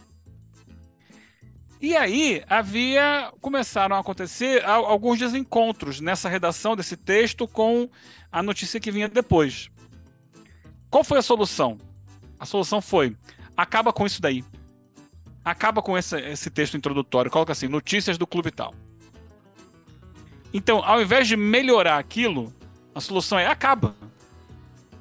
E 1.80 1.96
aí 1.96 2.44
havia 2.50 3.32
começaram 3.40 3.96
a 3.96 4.00
acontecer 4.00 4.66
alguns 4.66 5.20
desencontros 5.20 6.02
nessa 6.02 6.28
redação 6.28 6.76
desse 6.76 6.98
texto 6.98 7.48
com 7.48 7.88
a 8.30 8.44
notícia 8.44 8.80
que 8.80 8.92
vinha 8.92 9.08
depois. 9.08 9.70
Qual 10.90 11.04
foi 11.04 11.20
a 11.20 11.22
solução? 11.22 11.78
A 12.40 12.46
solução 12.46 12.82
foi 12.82 13.16
acaba 13.56 13.92
com 13.94 14.06
isso 14.06 14.22
daí. 14.22 14.44
Acaba 15.44 15.82
com 15.82 15.98
esse, 15.98 16.20
esse 16.20 16.50
texto 16.50 16.76
introdutório. 16.76 17.30
Coloca 17.30 17.52
assim: 17.52 17.68
notícias 17.68 18.18
do 18.18 18.26
clube 18.26 18.52
tal. 18.52 18.74
Então, 20.54 20.84
ao 20.84 21.02
invés 21.02 21.28
de 21.28 21.36
melhorar 21.36 21.98
aquilo, 21.98 22.54
a 22.94 23.02
solução 23.02 23.38
é 23.38 23.46
acaba. 23.46 23.96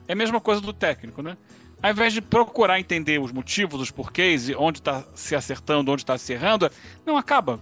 É 0.09 0.13
a 0.13 0.17
mesma 0.17 0.41
coisa 0.41 0.61
do 0.61 0.73
técnico, 0.73 1.23
né? 1.23 1.37
Ao 1.83 1.91
invés 1.91 2.13
de 2.13 2.21
procurar 2.21 2.81
entender 2.81 3.21
os 3.21 3.31
motivos, 3.31 3.81
os 3.81 3.91
porquês, 3.91 4.49
onde 4.57 4.79
está 4.79 5.05
se 5.15 5.37
acertando, 5.37 5.93
onde 5.93 6.03
está 6.03 6.17
se 6.19 6.33
errando, 6.33 6.71
não 7.07 7.17
acaba. 7.17 7.61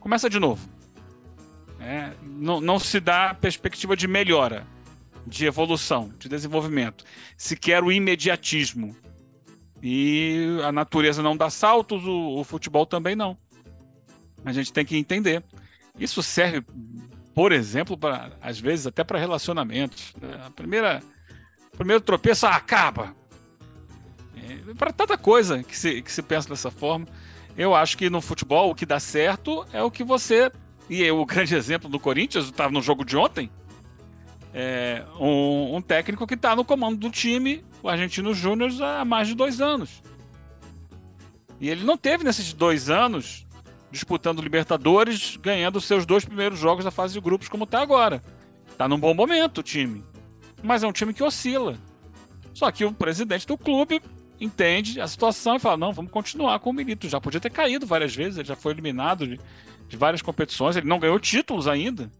Começa 0.00 0.30
de 0.30 0.38
novo. 0.38 0.66
É, 1.80 2.12
não, 2.22 2.60
não 2.60 2.78
se 2.78 3.00
dá 3.00 3.34
perspectiva 3.34 3.96
de 3.96 4.08
melhora, 4.08 4.66
de 5.26 5.46
evolução, 5.46 6.12
de 6.18 6.28
desenvolvimento. 6.28 7.04
Se 7.36 7.56
quer 7.56 7.82
o 7.82 7.92
imediatismo. 7.92 8.96
E 9.88 10.58
a 10.64 10.72
natureza 10.72 11.22
não 11.22 11.36
dá 11.36 11.48
saltos, 11.48 12.04
o, 12.04 12.40
o 12.40 12.42
futebol 12.42 12.84
também 12.84 13.14
não. 13.14 13.38
A 14.44 14.52
gente 14.52 14.72
tem 14.72 14.84
que 14.84 14.96
entender. 14.96 15.44
Isso 15.96 16.24
serve, 16.24 16.66
por 17.32 17.52
exemplo, 17.52 17.96
para 17.96 18.32
às 18.42 18.58
vezes 18.58 18.88
até 18.88 19.04
para 19.04 19.16
relacionamentos. 19.16 20.12
Né? 20.20 20.40
A 20.44 20.50
primeira, 20.50 21.00
primeiro 21.76 22.00
tropeço 22.00 22.46
ah, 22.46 22.56
acaba. 22.56 23.14
É, 24.36 24.74
para 24.74 24.92
tanta 24.92 25.16
coisa 25.16 25.62
que 25.62 25.78
se, 25.78 26.02
que 26.02 26.10
se 26.10 26.20
pensa 26.20 26.48
dessa 26.48 26.68
forma. 26.72 27.06
Eu 27.56 27.72
acho 27.72 27.96
que 27.96 28.10
no 28.10 28.20
futebol 28.20 28.72
o 28.72 28.74
que 28.74 28.84
dá 28.84 28.98
certo 28.98 29.64
é 29.72 29.84
o 29.84 29.90
que 29.90 30.02
você. 30.02 30.50
E 30.90 31.08
o 31.12 31.24
grande 31.24 31.54
exemplo 31.54 31.88
do 31.88 32.00
Corinthians, 32.00 32.46
estava 32.46 32.72
no 32.72 32.82
jogo 32.82 33.04
de 33.04 33.16
ontem. 33.16 33.48
É, 34.52 35.04
um, 35.20 35.76
um 35.76 35.80
técnico 35.80 36.26
que 36.26 36.34
está 36.34 36.56
no 36.56 36.64
comando 36.64 36.96
do 36.96 37.08
time 37.08 37.64
o 37.86 37.88
Argentino 37.88 38.34
Júnior 38.34 38.70
há 38.82 39.04
mais 39.04 39.28
de 39.28 39.34
dois 39.34 39.60
anos. 39.60 40.02
E 41.60 41.68
ele 41.68 41.84
não 41.84 41.96
teve 41.96 42.24
nesses 42.24 42.52
dois 42.52 42.90
anos 42.90 43.46
disputando 43.90 44.42
Libertadores, 44.42 45.36
ganhando 45.36 45.80
seus 45.80 46.04
dois 46.04 46.24
primeiros 46.24 46.58
jogos 46.58 46.84
da 46.84 46.90
fase 46.90 47.14
de 47.14 47.20
grupos, 47.20 47.48
como 47.48 47.64
está 47.64 47.80
agora. 47.80 48.22
Está 48.68 48.88
num 48.88 48.98
bom 48.98 49.14
momento 49.14 49.58
o 49.58 49.62
time. 49.62 50.04
Mas 50.62 50.82
é 50.82 50.86
um 50.86 50.92
time 50.92 51.14
que 51.14 51.22
oscila. 51.22 51.78
Só 52.52 52.70
que 52.70 52.84
o 52.84 52.92
presidente 52.92 53.46
do 53.46 53.56
clube 53.56 54.02
entende 54.40 55.00
a 55.00 55.06
situação 55.06 55.56
e 55.56 55.60
fala: 55.60 55.76
não, 55.76 55.92
vamos 55.92 56.10
continuar 56.10 56.58
com 56.58 56.70
o 56.70 56.72
Milito. 56.72 57.08
Já 57.08 57.20
podia 57.20 57.40
ter 57.40 57.50
caído 57.50 57.86
várias 57.86 58.14
vezes, 58.14 58.38
ele 58.38 58.48
já 58.48 58.56
foi 58.56 58.72
eliminado 58.72 59.26
de, 59.26 59.40
de 59.88 59.96
várias 59.96 60.20
competições, 60.20 60.76
ele 60.76 60.88
não 60.88 60.98
ganhou 60.98 61.18
títulos 61.20 61.68
ainda. 61.68 62.10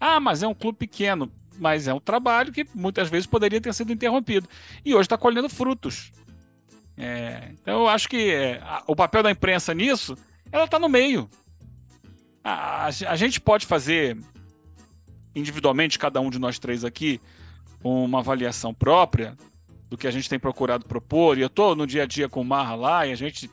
Ah, 0.00 0.18
mas 0.18 0.42
é 0.42 0.48
um 0.48 0.54
clube 0.54 0.78
pequeno 0.78 1.30
mas 1.62 1.86
é 1.86 1.94
um 1.94 2.00
trabalho 2.00 2.52
que 2.52 2.66
muitas 2.74 3.08
vezes 3.08 3.24
poderia 3.24 3.60
ter 3.60 3.72
sido 3.72 3.92
interrompido. 3.92 4.48
E 4.84 4.94
hoje 4.94 5.02
está 5.02 5.16
colhendo 5.16 5.48
frutos. 5.48 6.10
É, 6.96 7.50
então 7.52 7.82
eu 7.82 7.88
acho 7.88 8.08
que 8.08 8.32
é, 8.32 8.60
a, 8.64 8.82
o 8.88 8.96
papel 8.96 9.22
da 9.22 9.30
imprensa 9.30 9.72
nisso, 9.72 10.18
ela 10.50 10.64
está 10.64 10.76
no 10.76 10.88
meio. 10.88 11.30
A, 12.42 12.86
a, 12.86 12.86
a, 12.86 13.16
gente 13.16 13.40
pode 13.40 13.64
fazer 13.64 14.18
individualmente, 15.36 16.00
cada 16.00 16.20
um 16.20 16.30
de 16.30 16.38
nós 16.40 16.58
três 16.58 16.84
aqui, 16.84 17.20
uma 17.82 18.18
avaliação 18.18 18.74
própria 18.74 19.36
do 19.88 19.96
que 19.96 20.08
a 20.08 20.10
gente 20.10 20.28
tem 20.28 20.40
procurado 20.40 20.84
propor. 20.84 21.38
E 21.38 21.42
eu 21.42 21.46
estou 21.46 21.76
no 21.76 21.86
dia 21.86 22.02
a 22.02 22.06
dia 22.06 22.28
com 22.28 22.40
o 22.40 22.44
Marra 22.44 22.74
lá 22.74 23.06
e 23.06 23.12
a 23.12 23.16
gente 23.16 23.48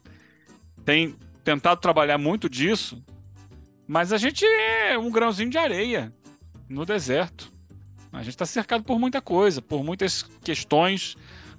tem 0.83 1.15
tentado 1.43 1.79
trabalhar 1.79 2.17
muito 2.17 2.49
disso. 2.49 2.99
Mas 3.87 4.11
a 4.11 4.17
gente 4.17 4.43
é 4.43 4.97
um 4.97 5.11
grãozinho 5.11 5.51
de 5.51 5.59
areia 5.59 6.11
no 6.67 6.87
deserto. 6.87 7.58
A 8.11 8.19
gente 8.19 8.29
está 8.29 8.45
cercado 8.45 8.83
por 8.83 8.99
muita 8.99 9.21
coisa, 9.21 9.61
por 9.61 9.83
muitas 9.83 10.23
questões, 10.43 11.15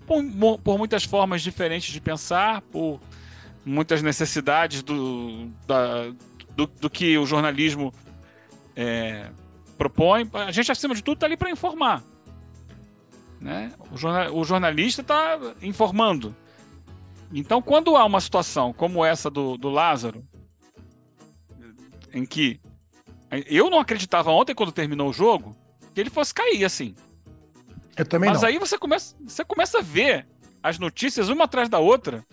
por, 0.06 0.22
por, 0.58 0.78
muitas 0.78 1.04
formas 1.04 1.42
diferentes 1.42 1.92
de 1.92 2.00
pensar, 2.00 2.60
por 2.62 3.00
muitas 3.64 4.02
necessidades 4.02 4.82
do, 4.82 5.48
da, 5.66 6.10
do, 6.56 6.66
do, 6.66 6.90
que 6.90 7.16
o 7.16 7.24
jornalismo 7.24 7.94
é, 8.74 9.30
propõe. 9.78 10.28
A 10.32 10.50
gente, 10.50 10.72
acima 10.72 10.94
de 10.94 11.02
tudo, 11.02 11.14
está 11.14 11.26
ali 11.26 11.36
para 11.36 11.50
informar. 11.50 12.02
Né? 13.40 13.72
O, 13.92 13.96
jornal, 13.96 14.36
o 14.36 14.44
jornalista 14.44 15.02
está 15.02 15.38
informando. 15.62 16.34
Então, 17.32 17.62
quando 17.62 17.96
há 17.96 18.04
uma 18.04 18.20
situação 18.20 18.72
como 18.72 19.04
essa 19.04 19.30
do, 19.30 19.56
do 19.56 19.70
Lázaro, 19.70 20.26
em 22.12 22.26
que 22.26 22.60
eu 23.46 23.70
não 23.70 23.78
acreditava 23.78 24.30
ontem, 24.32 24.54
quando 24.54 24.72
terminou 24.72 25.08
o 25.08 25.12
jogo, 25.12 25.56
que 25.94 26.00
ele 26.00 26.10
fosse 26.10 26.32
cair, 26.32 26.64
assim. 26.64 26.94
Eu 27.96 28.04
também 28.04 28.30
Mas 28.30 28.42
não. 28.42 28.48
aí 28.48 28.58
você 28.58 28.78
começa, 28.78 29.16
você 29.26 29.44
começa 29.44 29.78
a 29.78 29.82
ver 29.82 30.26
as 30.62 30.78
notícias 30.78 31.28
uma 31.28 31.44
atrás 31.44 31.68
da 31.68 31.78
outra. 31.78 32.24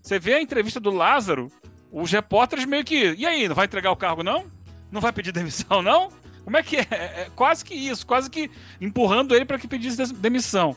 Você 0.00 0.18
vê 0.18 0.34
a 0.34 0.42
entrevista 0.42 0.80
do 0.80 0.90
Lázaro, 0.90 1.50
os 1.90 2.10
repórteres 2.10 2.64
meio 2.64 2.84
que. 2.84 3.14
E 3.14 3.26
aí, 3.26 3.48
não 3.48 3.54
vai 3.54 3.66
entregar 3.66 3.90
o 3.90 3.96
cargo, 3.96 4.22
não? 4.22 4.46
Não 4.90 5.00
vai 5.00 5.12
pedir 5.12 5.32
demissão, 5.32 5.82
não? 5.82 6.08
Como 6.44 6.56
é 6.56 6.62
que 6.62 6.76
é? 6.76 6.86
é, 6.90 6.96
é 7.22 7.30
quase 7.36 7.64
que 7.64 7.74
isso, 7.74 8.06
quase 8.06 8.28
que 8.28 8.50
empurrando 8.80 9.34
ele 9.34 9.44
para 9.44 9.58
que 9.58 9.68
pedisse 9.68 10.12
demissão. 10.14 10.76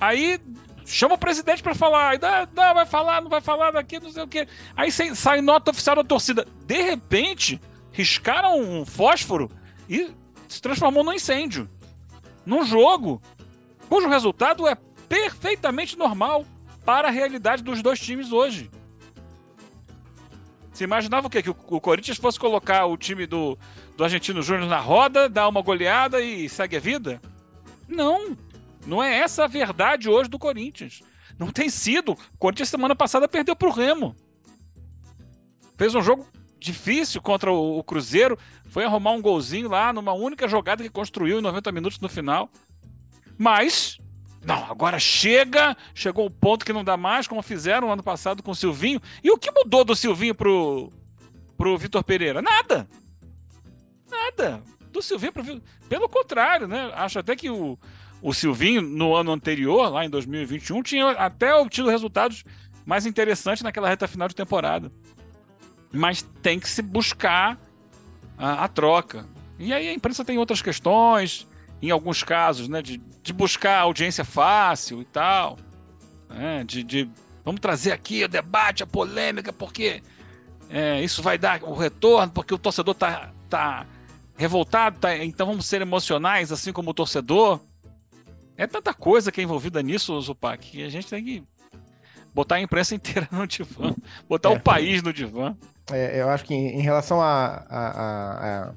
Aí 0.00 0.40
chama 0.86 1.14
o 1.14 1.18
presidente 1.18 1.62
para 1.62 1.74
falar, 1.74 2.18
dá, 2.18 2.44
dá, 2.44 2.72
vai 2.72 2.86
falar, 2.86 3.20
não 3.20 3.28
vai 3.28 3.40
falar 3.40 3.70
daqui, 3.72 4.00
não 4.00 4.10
sei 4.10 4.22
o 4.22 4.28
quê. 4.28 4.46
Aí 4.76 4.90
sai 4.90 5.40
nota 5.40 5.70
oficial 5.70 5.96
da 5.96 6.04
torcida. 6.04 6.46
De 6.64 6.80
repente, 6.82 7.60
riscaram 7.92 8.60
um 8.60 8.84
fósforo 8.84 9.50
e 9.88 10.10
se 10.50 10.60
transformou 10.60 11.04
num 11.04 11.12
incêndio. 11.12 11.70
Num 12.44 12.64
jogo 12.64 13.22
cujo 13.88 14.08
resultado 14.08 14.66
é 14.66 14.74
perfeitamente 15.08 15.96
normal 15.96 16.44
para 16.84 17.08
a 17.08 17.10
realidade 17.10 17.62
dos 17.62 17.82
dois 17.82 18.00
times 18.00 18.32
hoje. 18.32 18.70
Você 20.72 20.84
imaginava 20.84 21.26
o 21.26 21.30
quê? 21.30 21.42
Que 21.42 21.50
o, 21.50 21.56
o 21.68 21.80
Corinthians 21.80 22.16
fosse 22.16 22.38
colocar 22.38 22.86
o 22.86 22.96
time 22.96 23.26
do, 23.26 23.56
do 23.96 24.04
Argentino 24.04 24.42
Júnior 24.42 24.68
na 24.68 24.78
roda, 24.78 25.28
dar 25.28 25.48
uma 25.48 25.62
goleada 25.62 26.20
e 26.20 26.48
segue 26.48 26.76
a 26.76 26.80
vida? 26.80 27.20
Não. 27.86 28.36
Não 28.86 29.02
é 29.02 29.18
essa 29.18 29.44
a 29.44 29.48
verdade 29.48 30.08
hoje 30.08 30.30
do 30.30 30.38
Corinthians. 30.38 31.02
Não 31.38 31.48
tem 31.48 31.68
sido. 31.68 32.12
O 32.12 32.38
Corinthians 32.38 32.70
semana 32.70 32.96
passada 32.96 33.28
perdeu 33.28 33.54
para 33.54 33.68
o 33.68 33.72
Remo. 33.72 34.16
Fez 35.76 35.94
um 35.94 36.02
jogo 36.02 36.26
difícil 36.60 37.20
contra 37.20 37.50
o, 37.50 37.82
Cruzeiro. 37.82 38.38
Foi 38.68 38.84
arrumar 38.84 39.12
um 39.12 39.22
golzinho 39.22 39.68
lá 39.68 39.92
numa 39.92 40.12
única 40.12 40.46
jogada 40.46 40.82
que 40.82 40.90
construiu 40.90 41.38
em 41.38 41.42
90 41.42 41.72
minutos 41.72 41.98
no 41.98 42.08
final. 42.08 42.50
Mas 43.36 43.98
não, 44.44 44.70
agora 44.70 44.98
chega, 44.98 45.76
chegou 45.94 46.26
o 46.26 46.30
ponto 46.30 46.64
que 46.64 46.72
não 46.72 46.84
dá 46.84 46.96
mais, 46.96 47.26
como 47.26 47.42
fizeram 47.42 47.92
ano 47.92 48.02
passado 48.02 48.42
com 48.42 48.52
o 48.52 48.54
Silvinho. 48.54 49.00
E 49.22 49.30
o 49.30 49.38
que 49.38 49.50
mudou 49.50 49.84
do 49.84 49.96
Silvinho 49.96 50.34
pro, 50.34 50.92
pro 51.56 51.76
Vitor 51.76 52.04
Pereira? 52.04 52.40
Nada. 52.40 52.88
Nada. 54.10 54.62
Do 54.90 55.02
Silvinho 55.02 55.32
pro 55.32 55.42
Vitor. 55.42 55.62
Pelo 55.88 56.08
contrário, 56.08 56.68
né? 56.68 56.90
Acho 56.94 57.18
até 57.18 57.36
que 57.36 57.50
o, 57.50 57.78
o 58.22 58.32
Silvinho, 58.32 58.80
no 58.80 59.14
ano 59.14 59.32
anterior, 59.32 59.90
lá 59.90 60.04
em 60.04 60.10
2021, 60.10 60.82
tinha 60.82 61.10
até 61.10 61.54
obtido 61.54 61.90
resultados 61.90 62.44
mais 62.86 63.04
interessantes 63.04 63.62
naquela 63.62 63.88
reta 63.88 64.08
final 64.08 64.26
de 64.26 64.34
temporada. 64.34 64.90
Mas 65.92 66.22
tem 66.42 66.58
que 66.58 66.68
se 66.68 66.82
buscar 66.82 67.58
a, 68.38 68.64
a 68.64 68.68
troca. 68.68 69.26
E 69.58 69.72
aí 69.72 69.88
a 69.88 69.92
imprensa 69.92 70.24
tem 70.24 70.38
outras 70.38 70.62
questões 70.62 71.46
em 71.82 71.90
alguns 71.90 72.22
casos, 72.22 72.68
né, 72.68 72.82
de, 72.82 73.00
de 73.22 73.32
buscar 73.32 73.78
audiência 73.80 74.24
fácil 74.24 75.00
e 75.00 75.04
tal, 75.04 75.58
né, 76.28 76.62
de, 76.64 76.82
de 76.82 77.10
vamos 77.44 77.60
trazer 77.60 77.92
aqui 77.92 78.24
o 78.24 78.28
debate, 78.28 78.82
a 78.82 78.86
polêmica, 78.86 79.52
porque 79.52 80.02
é, 80.68 81.02
isso 81.02 81.22
vai 81.22 81.38
dar 81.38 81.62
o 81.62 81.74
retorno, 81.74 82.32
porque 82.32 82.54
o 82.54 82.58
torcedor 82.58 82.94
tá, 82.94 83.32
tá 83.48 83.86
revoltado, 84.36 84.98
tá, 84.98 85.16
então 85.16 85.46
vamos 85.46 85.66
ser 85.66 85.80
emocionais, 85.80 86.52
assim 86.52 86.72
como 86.72 86.90
o 86.90 86.94
torcedor. 86.94 87.60
É 88.56 88.66
tanta 88.66 88.92
coisa 88.92 89.32
que 89.32 89.40
é 89.40 89.44
envolvida 89.44 89.82
nisso, 89.82 90.20
Zupac, 90.20 90.70
que 90.70 90.82
a 90.82 90.88
gente 90.90 91.08
tem 91.08 91.24
que 91.24 91.42
botar 92.34 92.56
a 92.56 92.60
imprensa 92.60 92.94
inteira 92.96 93.26
no 93.32 93.46
divã, 93.46 93.94
botar 94.28 94.50
é, 94.50 94.52
o 94.52 94.60
país 94.60 95.02
no 95.02 95.12
divã. 95.12 95.56
É, 95.92 96.20
eu 96.20 96.28
acho 96.28 96.44
que 96.44 96.54
em, 96.54 96.78
em 96.78 96.82
relação 96.82 97.20
a, 97.20 97.64
a, 97.68 98.68
a 98.68 98.72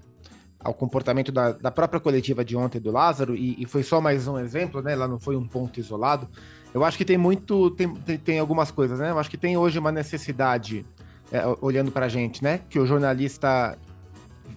ao 0.63 0.73
comportamento 0.73 1.31
da, 1.31 1.51
da 1.51 1.69
própria 1.69 1.99
coletiva 1.99 2.43
de 2.43 2.55
ontem 2.55 2.79
do 2.79 2.89
Lázaro, 2.89 3.35
e, 3.35 3.61
e, 3.61 3.65
foi 3.65 3.83
só 3.83 3.99
mais 3.99 4.27
um 4.27 4.39
exemplo, 4.39 4.81
né? 4.81 4.95
Lá 4.95 5.07
não 5.07 5.19
foi 5.19 5.35
um 5.35 5.45
ponto 5.45 5.79
isolado. 5.79 6.27
Eu 6.73 6.83
acho 6.85 6.97
que 6.97 7.03
tem 7.03 7.17
muito, 7.17 7.69
tem, 7.71 7.93
tem, 7.93 8.17
tem 8.17 8.39
algumas 8.39 8.71
coisas, 8.71 8.99
né? 8.99 9.11
Eu 9.11 9.19
acho 9.19 9.29
que 9.29 9.37
tem 9.37 9.57
hoje 9.57 9.77
uma 9.77 9.91
necessidade, 9.91 10.85
é, 11.31 11.43
olhando 11.59 11.91
para 11.91 12.05
a 12.05 12.09
gente, 12.09 12.41
né? 12.41 12.61
Que 12.69 12.79
o 12.79 12.85
jornalista 12.85 13.77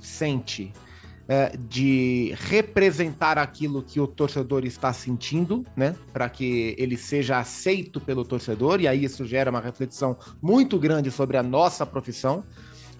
sente 0.01 0.73
é, 1.29 1.57
de 1.69 2.35
representar 2.37 3.39
aquilo 3.39 3.83
que 3.83 4.01
o 4.01 4.07
torcedor 4.07 4.65
está 4.65 4.93
sentindo, 4.93 5.65
né? 5.77 5.95
Para 6.13 6.29
que 6.29 6.75
ele 6.79 6.97
seja 6.97 7.39
aceito 7.39 8.01
pelo 8.01 8.25
torcedor, 8.25 8.81
e 8.81 8.89
aí 8.89 9.05
isso 9.05 9.25
gera 9.25 9.51
uma 9.51 9.61
reflexão 9.61 10.17
muito 10.41 10.79
grande 10.79 11.11
sobre 11.11 11.37
a 11.37 11.43
nossa 11.43 11.85
profissão. 11.85 12.45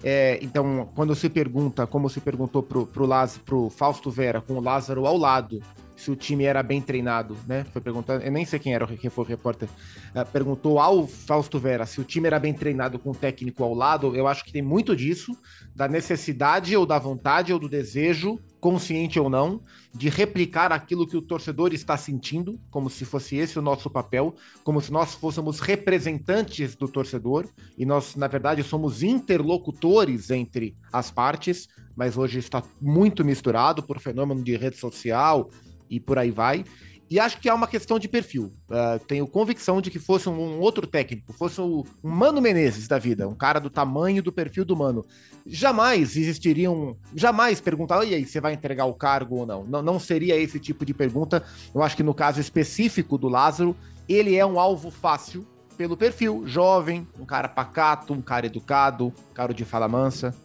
É, 0.03 0.37
então, 0.41 0.89
quando 0.93 1.15
se 1.15 1.29
pergunta, 1.29 1.87
como 1.87 2.09
se 2.09 2.19
perguntou 2.19 2.61
pro, 2.61 3.05
Lázaro, 3.05 3.43
pro 3.43 3.69
Fausto 3.69 4.11
Vera, 4.11 4.41
com 4.41 4.53
o 4.53 4.61
Lázaro 4.61 5.07
ao 5.07 5.17
lado, 5.17 5.61
se 5.97 6.11
o 6.11 6.15
time 6.15 6.45
era 6.45 6.61
bem 6.61 6.79
treinado, 6.79 7.35
né? 7.47 7.65
Foi 7.73 7.81
perguntando, 7.81 8.23
eu 8.23 8.31
nem 8.31 8.45
sei 8.45 8.59
quem 8.59 8.73
era 8.73 8.85
quem 8.85 9.09
foi 9.09 9.25
o 9.25 9.27
repórter, 9.27 9.67
uh, 9.67 10.25
perguntou 10.31 10.79
ao 10.79 11.07
Fausto 11.07 11.59
Vera 11.59 11.85
se 11.85 11.99
o 11.99 12.03
time 12.03 12.27
era 12.27 12.39
bem 12.39 12.53
treinado 12.53 12.99
com 12.99 13.09
o 13.09 13.15
técnico 13.15 13.63
ao 13.63 13.73
lado. 13.73 14.15
Eu 14.15 14.27
acho 14.27 14.45
que 14.45 14.53
tem 14.53 14.61
muito 14.61 14.95
disso, 14.95 15.35
da 15.75 15.87
necessidade 15.87 16.77
ou 16.77 16.85
da 16.85 16.99
vontade 16.99 17.51
ou 17.51 17.59
do 17.59 17.67
desejo 17.67 18.39
consciente 18.59 19.19
ou 19.19 19.29
não, 19.29 19.61
de 19.93 20.09
replicar 20.09 20.71
aquilo 20.71 21.07
que 21.07 21.15
o 21.15 21.21
torcedor 21.21 21.73
está 21.73 21.95
sentindo, 21.95 22.59
como 22.69 22.89
se 22.89 23.05
fosse 23.05 23.35
esse 23.35 23.57
o 23.57 23.61
nosso 23.61 23.89
papel, 23.89 24.35
como 24.63 24.81
se 24.81 24.91
nós 24.91 25.13
fôssemos 25.13 25.59
representantes 25.59 26.75
do 26.75 26.87
torcedor, 26.87 27.47
e 27.77 27.85
nós, 27.85 28.15
na 28.15 28.27
verdade, 28.27 28.63
somos 28.63 29.03
interlocutores 29.03 30.29
entre 30.31 30.75
as 30.91 31.11
partes, 31.11 31.67
mas 31.95 32.17
hoje 32.17 32.39
está 32.39 32.63
muito 32.81 33.23
misturado 33.23 33.81
por 33.83 33.99
fenômeno 33.99 34.43
de 34.43 34.55
rede 34.55 34.77
social 34.77 35.49
e 35.89 35.99
por 35.99 36.17
aí 36.17 36.31
vai. 36.31 36.63
E 37.09 37.19
acho 37.19 37.39
que 37.39 37.47
é 37.47 37.53
uma 37.53 37.67
questão 37.67 37.97
de 37.97 38.07
perfil. 38.07 38.51
Uh, 38.69 39.03
tenho 39.05 39.25
convicção 39.25 39.81
de 39.81 39.89
que 39.89 39.97
fosse 39.97 40.27
um, 40.27 40.59
outro 40.59 40.85
técnico, 40.85 41.31
fosse 41.31 41.61
um, 41.61 41.83
Mano 42.03 42.41
Menezes 42.41 42.85
da 42.87 42.99
vida, 42.99 43.27
um 43.27 43.33
cara 43.33 43.59
do 43.59 43.69
tamanho 43.69 44.21
do 44.21 44.31
perfil 44.31 44.65
do 44.65 44.75
Mano. 44.75 45.05
Jamais 45.45 46.17
existiriam. 46.17 46.97
Jamais 47.15 47.61
perguntar, 47.61 48.03
e 48.03 48.13
aí, 48.13 48.25
você 48.25 48.41
vai 48.41 48.53
entregar 48.53 48.85
o 48.85 48.93
cargo 48.93 49.37
ou 49.37 49.45
não? 49.45 49.63
não? 49.63 49.81
Não 49.81 49.99
seria 49.99 50.35
esse 50.35 50.59
tipo 50.59 50.85
de 50.85 50.93
pergunta. 50.93 51.43
Eu 51.73 51.81
acho 51.81 51.95
que 51.95 52.03
no 52.03 52.13
caso 52.13 52.41
específico 52.41 53.17
do 53.17 53.29
Lázaro, 53.29 53.73
ele 54.09 54.35
é 54.35 54.45
um 54.45 54.59
alvo 54.59 54.91
fácil 54.91 55.47
pelo 55.77 55.95
perfil. 55.95 56.43
Jovem, 56.45 57.07
um 57.17 57.25
cara 57.25 57.47
pacato, 57.47 58.11
um 58.11 58.21
cara 58.21 58.47
educado, 58.47 59.13
um 59.29 59.33
cara 59.33 59.53
de 59.53 59.63
fala 59.63 59.87
mansa. 59.87 60.35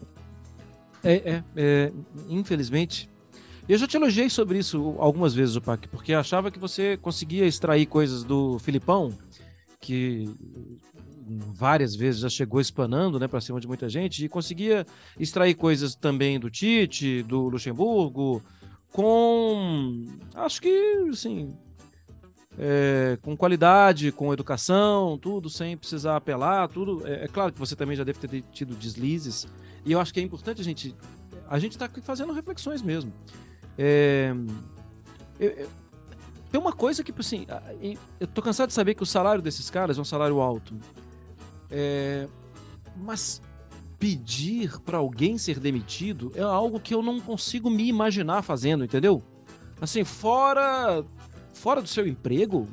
É, 1.02 1.14
é, 1.14 1.44
é 1.56 1.92
infelizmente, 2.28 3.10
eu 3.68 3.78
já 3.78 3.86
te 3.86 3.96
elogiei 3.96 4.28
sobre 4.28 4.58
isso 4.58 4.96
algumas 4.98 5.34
vezes, 5.34 5.56
Opac, 5.56 5.86
porque 5.88 6.12
achava 6.12 6.50
que 6.50 6.58
você 6.58 6.96
conseguia 6.96 7.46
extrair 7.46 7.86
coisas 7.86 8.24
do 8.24 8.58
Filipão, 8.58 9.12
que 9.80 10.28
várias 11.26 11.94
vezes 11.94 12.20
já 12.20 12.28
chegou 12.28 12.60
espanando, 12.60 13.18
né, 13.18 13.28
para 13.28 13.40
cima 13.40 13.60
de 13.60 13.68
muita 13.68 13.88
gente, 13.88 14.24
e 14.24 14.28
conseguia 14.28 14.86
extrair 15.18 15.54
coisas 15.54 15.94
também 15.94 16.38
do 16.38 16.50
Tite, 16.50 17.22
do 17.22 17.48
Luxemburgo, 17.48 18.42
com. 18.92 20.04
Acho 20.34 20.60
que, 20.60 21.08
assim. 21.10 21.56
É, 22.58 23.18
com 23.22 23.34
qualidade, 23.34 24.12
com 24.12 24.30
educação, 24.30 25.16
tudo 25.16 25.48
sem 25.48 25.74
precisar 25.74 26.16
apelar, 26.16 26.68
tudo. 26.68 27.06
É, 27.06 27.24
é, 27.24 27.28
claro 27.28 27.50
que 27.50 27.58
você 27.58 27.74
também 27.74 27.96
já 27.96 28.04
deve 28.04 28.18
ter 28.18 28.42
tido 28.52 28.74
deslizes, 28.74 29.48
e 29.86 29.92
eu 29.92 30.00
acho 30.00 30.12
que 30.12 30.20
é 30.20 30.22
importante 30.22 30.60
a 30.60 30.64
gente. 30.64 30.94
A 31.48 31.58
gente 31.58 31.72
está 31.72 31.88
fazendo 32.02 32.32
reflexões 32.32 32.82
mesmo. 32.82 33.12
É, 33.78 34.34
eu, 35.38 35.50
eu, 35.50 35.68
tem 36.50 36.60
uma 36.60 36.72
coisa 36.72 37.02
que, 37.02 37.10
tipo 37.10 37.22
assim, 37.22 37.46
eu 38.20 38.26
tô 38.26 38.42
cansado 38.42 38.68
de 38.68 38.74
saber 38.74 38.94
que 38.94 39.02
o 39.02 39.06
salário 39.06 39.40
desses 39.40 39.70
caras 39.70 39.96
é 39.96 40.00
um 40.00 40.04
salário 40.04 40.40
alto. 40.40 40.74
É, 41.70 42.28
mas 42.96 43.40
pedir 43.98 44.78
para 44.80 44.98
alguém 44.98 45.38
ser 45.38 45.58
demitido 45.58 46.32
é 46.34 46.42
algo 46.42 46.78
que 46.78 46.94
eu 46.94 47.02
não 47.02 47.20
consigo 47.20 47.70
me 47.70 47.88
imaginar 47.88 48.42
fazendo, 48.42 48.84
entendeu? 48.84 49.22
Assim, 49.80 50.04
fora 50.04 51.04
fora 51.52 51.80
do 51.80 51.88
seu 51.88 52.06
emprego, 52.06 52.68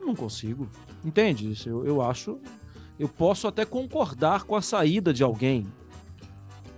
não 0.00 0.14
consigo. 0.14 0.68
Entende? 1.04 1.54
Eu, 1.66 1.84
eu 1.86 2.02
acho. 2.02 2.38
Eu 2.98 3.08
posso 3.08 3.46
até 3.46 3.64
concordar 3.64 4.44
com 4.44 4.56
a 4.56 4.62
saída 4.62 5.12
de 5.12 5.22
alguém. 5.22 5.66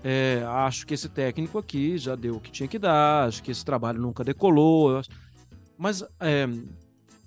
É, 0.02 0.42
acho 0.46 0.86
que 0.86 0.94
esse 0.94 1.08
técnico 1.08 1.58
aqui 1.58 1.98
já 1.98 2.14
deu 2.14 2.36
o 2.36 2.40
que 2.40 2.50
tinha 2.50 2.68
que 2.68 2.78
dar, 2.78 3.28
acho 3.28 3.42
que 3.42 3.50
esse 3.50 3.64
trabalho 3.64 4.00
nunca 4.00 4.24
decolou. 4.24 5.02
Mas 5.76 6.02
é, 6.18 6.48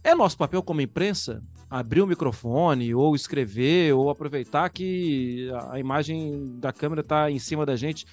é 0.04 0.16
nosso 0.16 0.38
papel 0.38 0.64
como 0.64 0.82
imprensa 0.82 1.42
abrir 1.70 2.02
o 2.02 2.08
microfone 2.08 2.94
ou 2.94 3.16
escrever 3.16 3.94
ou 3.96 4.10
aproveitar 4.10 4.70
que 4.70 5.50
a 5.72 5.80
imagem 5.80 6.60
da 6.60 6.72
câmera 6.72 7.02
está 7.02 7.32
em 7.32 7.40
cima 7.40 7.66
da 7.66 7.76
gente 7.76 8.06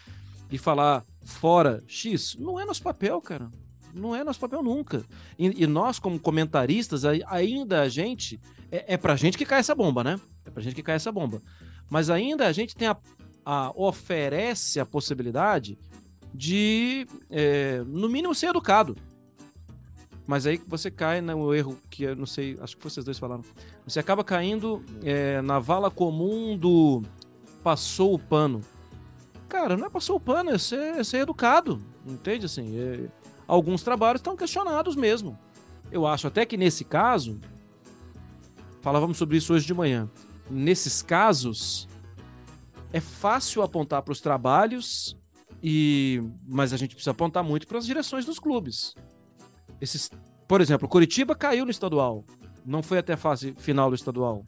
e 0.51 0.57
falar 0.57 1.05
fora 1.23 1.83
X. 1.87 2.37
Não 2.39 2.59
é 2.59 2.65
nosso 2.65 2.83
papel, 2.83 3.21
cara. 3.21 3.51
Não 3.93 4.17
é 4.17 4.25
nosso 4.25 4.41
papel 4.41 4.63
nunca. 4.63 5.05
E, 5.39 5.65
e 5.65 5.67
nós, 5.67 5.99
como 5.99 6.19
comentaristas, 6.19 7.05
ainda 7.05 7.83
a 7.83 7.89
gente. 7.89 8.41
É, 8.71 8.95
é 8.95 8.97
pra 8.97 9.17
gente 9.17 9.37
que 9.37 9.45
cai 9.45 9.61
essa 9.61 9.75
bomba, 9.75 10.03
né? 10.03 10.19
É 10.45 10.51
pra 10.51 10.63
gente 10.63 10.75
que 10.75 10.83
cai 10.83 10.97
essa 10.97 11.13
bomba. 11.13 11.43
Mas 11.91 12.09
ainda 12.09 12.47
a 12.47 12.53
gente 12.53 12.75
tem 12.75 12.89
a 12.89 12.97
a, 13.45 13.73
oferece 13.75 14.81
a 14.81 14.87
possibilidade 14.87 15.79
de, 16.33 17.07
é, 17.29 17.83
no 17.87 18.09
mínimo, 18.09 18.35
ser 18.35 18.49
educado. 18.49 18.97
Mas 20.27 20.47
aí 20.47 20.61
você 20.67 20.91
cai 20.91 21.21
no 21.21 21.53
erro 21.53 21.77
que 21.91 22.05
eu 22.05 22.15
não 22.15 22.27
sei, 22.27 22.57
acho 22.61 22.77
que 22.77 22.85
vocês 22.85 23.05
dois 23.05 23.19
falaram. 23.19 23.43
Você 23.85 23.99
acaba 23.99 24.23
caindo 24.23 24.81
é, 25.03 25.43
na 25.43 25.59
vala 25.59 25.91
comum 25.91 26.57
do 26.57 27.03
passou 27.65 28.15
o 28.15 28.19
pano. 28.19 28.61
Cara, 29.49 29.77
não 29.77 29.87
é 29.87 29.91
passou 29.91 30.17
o 30.17 30.21
pano, 30.21 30.51
é 30.51 30.59
ser, 30.59 31.01
é 31.01 31.03
ser 31.03 31.19
educado. 31.19 31.83
Entende? 32.07 32.47
Assim, 32.47 32.79
é, 32.79 33.09
alguns 33.49 33.83
trabalhos 33.83 34.21
estão 34.21 34.37
questionados 34.37 34.95
mesmo. 34.95 35.37
Eu 35.91 36.07
acho 36.07 36.29
até 36.29 36.47
que 36.47 36.57
nesse 36.57 36.85
caso, 36.85 37.41
falávamos 38.81 39.19
sobre 39.19 39.37
isso 39.37 39.53
hoje 39.53 39.67
de 39.67 39.75
manhã. 39.75 40.09
Nesses 40.49 41.03
casos, 41.03 41.89
é 42.93 43.01
fácil 43.01 43.63
apontar 43.63 44.03
para 44.03 44.13
os 44.13 44.21
trabalhos 44.21 45.17
e 45.63 46.23
mas 46.47 46.73
a 46.73 46.77
gente 46.77 46.95
precisa 46.95 47.11
apontar 47.11 47.45
muito 47.45 47.67
para 47.67 47.79
as 47.79 47.87
direções 47.87 48.25
dos 48.25 48.39
clubes. 48.39 48.95
Esses, 49.81 50.11
por 50.49 50.61
exemplo, 50.61 50.89
Curitiba 50.89 51.35
caiu 51.35 51.65
no 51.65 51.71
estadual, 51.71 52.25
não 52.65 52.83
foi 52.83 52.99
até 52.99 53.15
a 53.15 53.17
fase 53.17 53.55
final 53.59 53.89
do 53.91 53.95
estadual. 53.95 54.45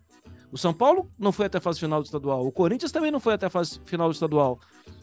O 0.50 0.58
São 0.58 0.74
Paulo 0.74 1.10
não 1.18 1.32
foi 1.32 1.46
até 1.46 1.56
a 1.56 1.60
fase 1.62 1.80
final 1.80 2.02
do 2.02 2.04
estadual. 2.04 2.46
O 2.46 2.52
Corinthians 2.52 2.92
também 2.92 3.10
não 3.10 3.20
foi 3.20 3.32
até 3.32 3.46
a 3.46 3.50
fase 3.50 3.80
final 3.86 4.08
do 4.08 4.12
estadual. 4.12 4.60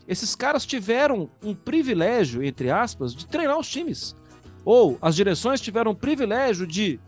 Esses 0.07 0.35
caras 0.35 0.63
tiveram 0.63 1.27
um 1.43 1.55
privilégio, 1.55 2.43
entre 2.43 2.69
aspas, 2.69 3.15
de 3.15 3.25
treinar 3.25 3.57
os 3.57 3.67
times. 3.67 4.15
Ou 4.63 4.97
as 5.01 5.15
direções 5.15 5.59
tiveram 5.59 5.91
um 5.91 5.95
privilégio 5.95 6.67
de. 6.67 6.99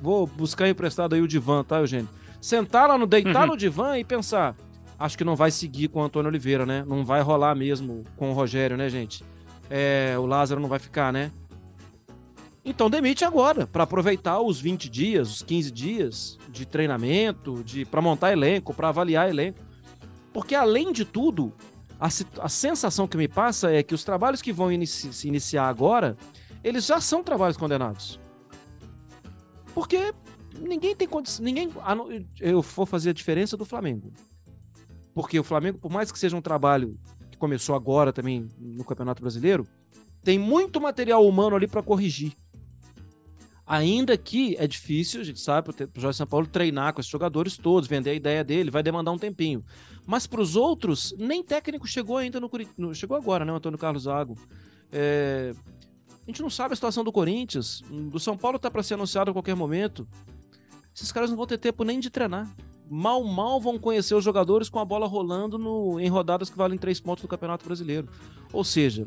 Vou 0.00 0.28
buscar 0.28 0.68
emprestado 0.68 1.16
aí 1.16 1.20
o 1.20 1.26
divã, 1.26 1.64
tá, 1.64 1.78
Eugênio? 1.78 2.08
Sentar 2.40 2.88
lá 2.88 2.96
no. 2.96 3.06
deitar 3.06 3.42
uhum. 3.42 3.48
no 3.48 3.56
divã 3.56 3.98
e 3.98 4.04
pensar. 4.04 4.56
Acho 4.98 5.16
que 5.16 5.24
não 5.24 5.36
vai 5.36 5.50
seguir 5.50 5.88
com 5.88 6.00
o 6.00 6.02
Antônio 6.02 6.28
Oliveira, 6.28 6.66
né? 6.66 6.84
Não 6.86 7.04
vai 7.04 7.20
rolar 7.20 7.54
mesmo 7.54 8.02
com 8.16 8.30
o 8.30 8.34
Rogério, 8.34 8.76
né, 8.76 8.88
gente? 8.88 9.24
É, 9.70 10.16
o 10.18 10.26
Lázaro 10.26 10.60
não 10.60 10.68
vai 10.68 10.78
ficar, 10.78 11.12
né? 11.12 11.30
Então 12.64 12.90
demite 12.90 13.24
agora, 13.24 13.66
para 13.66 13.84
aproveitar 13.84 14.40
os 14.40 14.60
20 14.60 14.90
dias, 14.90 15.30
os 15.30 15.42
15 15.42 15.70
dias 15.70 16.38
de 16.50 16.66
treinamento, 16.66 17.62
de 17.64 17.84
para 17.84 18.02
montar 18.02 18.32
elenco, 18.32 18.74
para 18.74 18.88
avaliar 18.88 19.28
elenco. 19.28 19.60
Porque 20.32 20.54
além 20.54 20.92
de 20.92 21.04
tudo, 21.04 21.52
a, 21.98 22.08
a, 22.40 22.48
sensação 22.48 23.08
que 23.08 23.16
me 23.16 23.26
passa 23.26 23.72
é 23.72 23.82
que 23.82 23.94
os 23.94 24.04
trabalhos 24.04 24.42
que 24.42 24.52
vão 24.52 24.70
inici 24.70 25.12
se 25.12 25.28
iniciar 25.28 25.68
agora, 25.68 26.16
eles 26.62 26.84
já 26.86 27.00
são 27.00 27.22
trabalhos 27.22 27.56
condenados. 27.56 28.20
Porque 29.74 30.12
ninguém 30.60 30.94
tem 30.94 31.08
condição, 31.08 31.44
ninguém 31.44 31.70
eu 32.40 32.60
vou 32.60 32.84
fazer 32.84 33.10
a 33.10 33.14
diferença 33.14 33.56
do 33.56 33.64
Flamengo. 33.64 34.12
Porque 35.18 35.36
o 35.36 35.42
Flamengo, 35.42 35.78
por 35.78 35.90
mais 35.90 36.12
que 36.12 36.18
seja 36.18 36.36
um 36.36 36.40
trabalho 36.40 36.96
que 37.28 37.36
começou 37.36 37.74
agora 37.74 38.12
também 38.12 38.48
no 38.56 38.84
Campeonato 38.84 39.20
Brasileiro, 39.20 39.66
tem 40.22 40.38
muito 40.38 40.80
material 40.80 41.26
humano 41.26 41.56
ali 41.56 41.66
para 41.66 41.82
corrigir. 41.82 42.36
Ainda 43.66 44.16
que 44.16 44.54
é 44.60 44.64
difícil, 44.64 45.20
a 45.20 45.24
gente 45.24 45.40
sabe, 45.40 45.72
para 45.72 45.88
o 45.88 46.00
Jorge 46.00 46.18
São 46.18 46.26
Paulo 46.28 46.46
treinar 46.46 46.94
com 46.94 47.00
esses 47.00 47.10
jogadores 47.10 47.56
todos, 47.56 47.88
vender 47.88 48.10
a 48.10 48.14
ideia 48.14 48.44
dele, 48.44 48.70
vai 48.70 48.80
demandar 48.80 49.10
um 49.10 49.18
tempinho. 49.18 49.64
Mas 50.06 50.24
para 50.24 50.40
os 50.40 50.54
outros, 50.54 51.12
nem 51.18 51.42
técnico 51.42 51.84
chegou 51.84 52.16
ainda 52.16 52.38
no 52.38 52.48
Corinthians. 52.48 52.96
Chegou 52.96 53.16
agora, 53.16 53.44
né, 53.44 53.52
o 53.52 53.56
Antônio 53.56 53.76
Carlos 53.76 54.04
Zago. 54.04 54.38
É... 54.92 55.52
A 56.22 56.30
gente 56.30 56.42
não 56.42 56.48
sabe 56.48 56.74
a 56.74 56.76
situação 56.76 57.02
do 57.02 57.10
Corinthians. 57.10 57.82
Do 57.90 58.20
São 58.20 58.38
Paulo 58.38 58.54
está 58.54 58.70
para 58.70 58.84
ser 58.84 58.94
anunciado 58.94 59.32
a 59.32 59.34
qualquer 59.34 59.56
momento. 59.56 60.06
Esses 60.94 61.10
caras 61.10 61.28
não 61.28 61.36
vão 61.36 61.46
ter 61.46 61.58
tempo 61.58 61.82
nem 61.82 61.98
de 61.98 62.08
treinar. 62.08 62.48
Mal, 62.90 63.22
mal 63.24 63.60
vão 63.60 63.78
conhecer 63.78 64.14
os 64.14 64.24
jogadores 64.24 64.68
com 64.68 64.78
a 64.78 64.84
bola 64.84 65.06
rolando 65.06 65.58
no... 65.58 66.00
em 66.00 66.08
rodadas 66.08 66.48
que 66.48 66.56
valem 66.56 66.78
três 66.78 67.00
pontos 67.00 67.22
do 67.22 67.28
Campeonato 67.28 67.64
Brasileiro. 67.64 68.08
Ou 68.52 68.64
seja, 68.64 69.06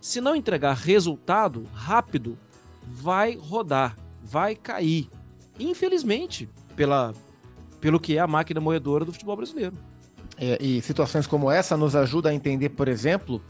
se 0.00 0.20
não 0.20 0.36
entregar 0.36 0.74
resultado 0.74 1.64
rápido, 1.72 2.38
vai 2.86 3.36
rodar, 3.36 3.96
vai 4.22 4.54
cair. 4.54 5.08
Infelizmente, 5.58 6.48
pela, 6.74 7.14
pelo 7.80 7.98
que 7.98 8.16
é 8.16 8.20
a 8.20 8.26
máquina 8.26 8.60
moedora 8.60 9.04
do 9.04 9.12
futebol 9.12 9.36
brasileiro. 9.36 9.76
É, 10.36 10.62
e 10.62 10.82
situações 10.82 11.26
como 11.26 11.50
essa 11.50 11.76
nos 11.76 11.96
ajudam 11.96 12.30
a 12.30 12.34
entender, 12.34 12.68
por 12.70 12.88
exemplo, 12.88 13.42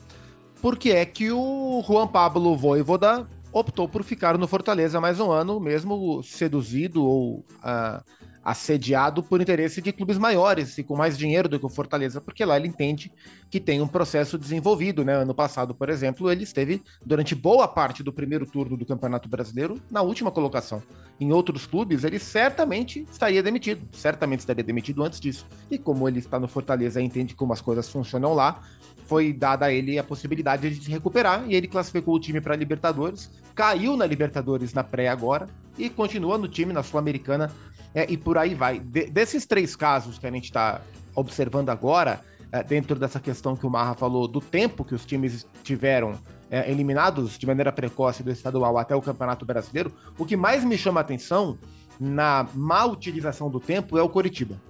por 0.63 0.79
que 0.79 0.93
é 0.93 1.05
que 1.05 1.33
o 1.33 1.83
Juan 1.87 2.07
Pablo 2.07 2.57
Voivoda 2.57 3.29
optou 3.53 3.89
por 3.89 4.05
ficar 4.05 4.39
no 4.39 4.47
Fortaleza 4.47 5.01
mais 5.01 5.19
um 5.19 5.31
ano, 5.31 5.59
mesmo 5.59 6.23
seduzido 6.23 7.05
ou 7.05 7.39
uh, 7.39 8.05
assediado 8.47 9.25
por 9.25 9.41
interesse 9.41 9.83
de 9.83 9.93
clubes 9.93 10.17
maiores 10.17 10.79
e 10.79 10.85
com 10.85 10.95
mais 10.95 11.19
dinheiro 11.19 11.49
do 11.49 11.59
que 11.59 11.67
o 11.67 11.69
Fortaleza, 11.69 12.21
porque 12.21 12.45
lá 12.45 12.57
ele 12.57 12.69
entende 12.69 13.11
que 13.51 13.59
tem 13.59 13.83
um 13.83 13.89
processo 13.89 14.39
desenvolvido, 14.39 15.05
né? 15.05 15.17
Ano 15.17 15.35
passado, 15.35 15.75
por 15.75 15.91
exemplo, 15.91 16.31
ele 16.31 16.45
esteve 16.45 16.81
durante 17.05 17.35
boa 17.35 17.67
parte 17.67 18.05
do 18.05 18.13
primeiro 18.13 18.47
turno 18.47 18.77
do 18.77 18.87
Campeonato 18.87 19.29
Brasileiro 19.29 19.83
na 19.91 20.01
última 20.01 20.31
colocação. 20.31 20.81
Em 21.19 21.33
outros 21.33 21.67
clubes, 21.67 22.05
ele 22.05 22.21
certamente 22.21 23.05
estaria 23.11 23.43
demitido, 23.43 23.83
certamente 23.93 24.41
estaria 24.41 24.63
demitido 24.63 25.03
antes 25.03 25.19
disso. 25.19 25.45
E 25.69 25.77
como 25.77 26.07
ele 26.07 26.21
está 26.21 26.39
no 26.39 26.47
Fortaleza 26.47 27.01
e 27.01 27.05
entende 27.05 27.35
como 27.35 27.53
as 27.53 27.61
coisas 27.61 27.91
funcionam 27.91 28.33
lá, 28.33 28.63
foi 29.07 29.33
dada 29.33 29.67
a 29.67 29.73
ele 29.73 29.99
a 29.99 30.05
possibilidade 30.05 30.71
de 30.71 30.85
se 30.85 30.91
recuperar 30.93 31.45
e 31.49 31.57
ele 31.57 31.67
classificou 31.67 32.15
o 32.15 32.21
time 32.21 32.41
para 32.41 32.55
a 32.55 32.57
Libertadores, 32.57 33.29
caiu 33.57 33.97
na 33.97 34.07
Libertadores 34.07 34.73
na 34.73 34.85
pré 34.85 35.09
agora 35.09 35.49
e 35.77 35.91
continua 35.91 36.39
no 36.39 36.47
time 36.47 36.73
na 36.73 36.83
Sul-Americana 36.83 37.51
é, 37.97 38.05
e 38.11 38.17
por 38.19 38.37
aí 38.37 38.55
vai. 38.55 38.79
De, 38.79 39.07
desses 39.07 39.47
três 39.47 39.75
casos 39.75 40.19
que 40.19 40.27
a 40.27 40.31
gente 40.31 40.45
está 40.45 40.83
observando 41.15 41.71
agora, 41.71 42.21
é, 42.53 42.63
dentro 42.63 42.99
dessa 42.99 43.19
questão 43.19 43.57
que 43.57 43.67
o 43.67 43.71
Marra 43.71 43.95
falou, 43.95 44.29
do 44.29 44.39
tempo 44.39 44.85
que 44.85 44.95
os 44.95 45.07
times 45.07 45.47
tiveram 45.65 46.13
é, 46.51 46.71
eliminados 46.71 47.39
de 47.39 47.47
maneira 47.47 47.73
precoce 47.73 48.23
do 48.23 48.31
estadual 48.31 48.77
até 48.77 48.95
o 48.95 49.01
Campeonato 49.01 49.47
Brasileiro, 49.47 49.91
o 50.19 50.27
que 50.27 50.37
mais 50.37 50.63
me 50.63 50.77
chama 50.77 51.01
a 51.01 51.03
atenção 51.03 51.59
na 51.99 52.47
má 52.53 52.85
utilização 52.85 53.49
do 53.49 53.59
tempo 53.59 53.97
é 53.97 54.03
o 54.03 54.11
Coritiba. 54.11 54.61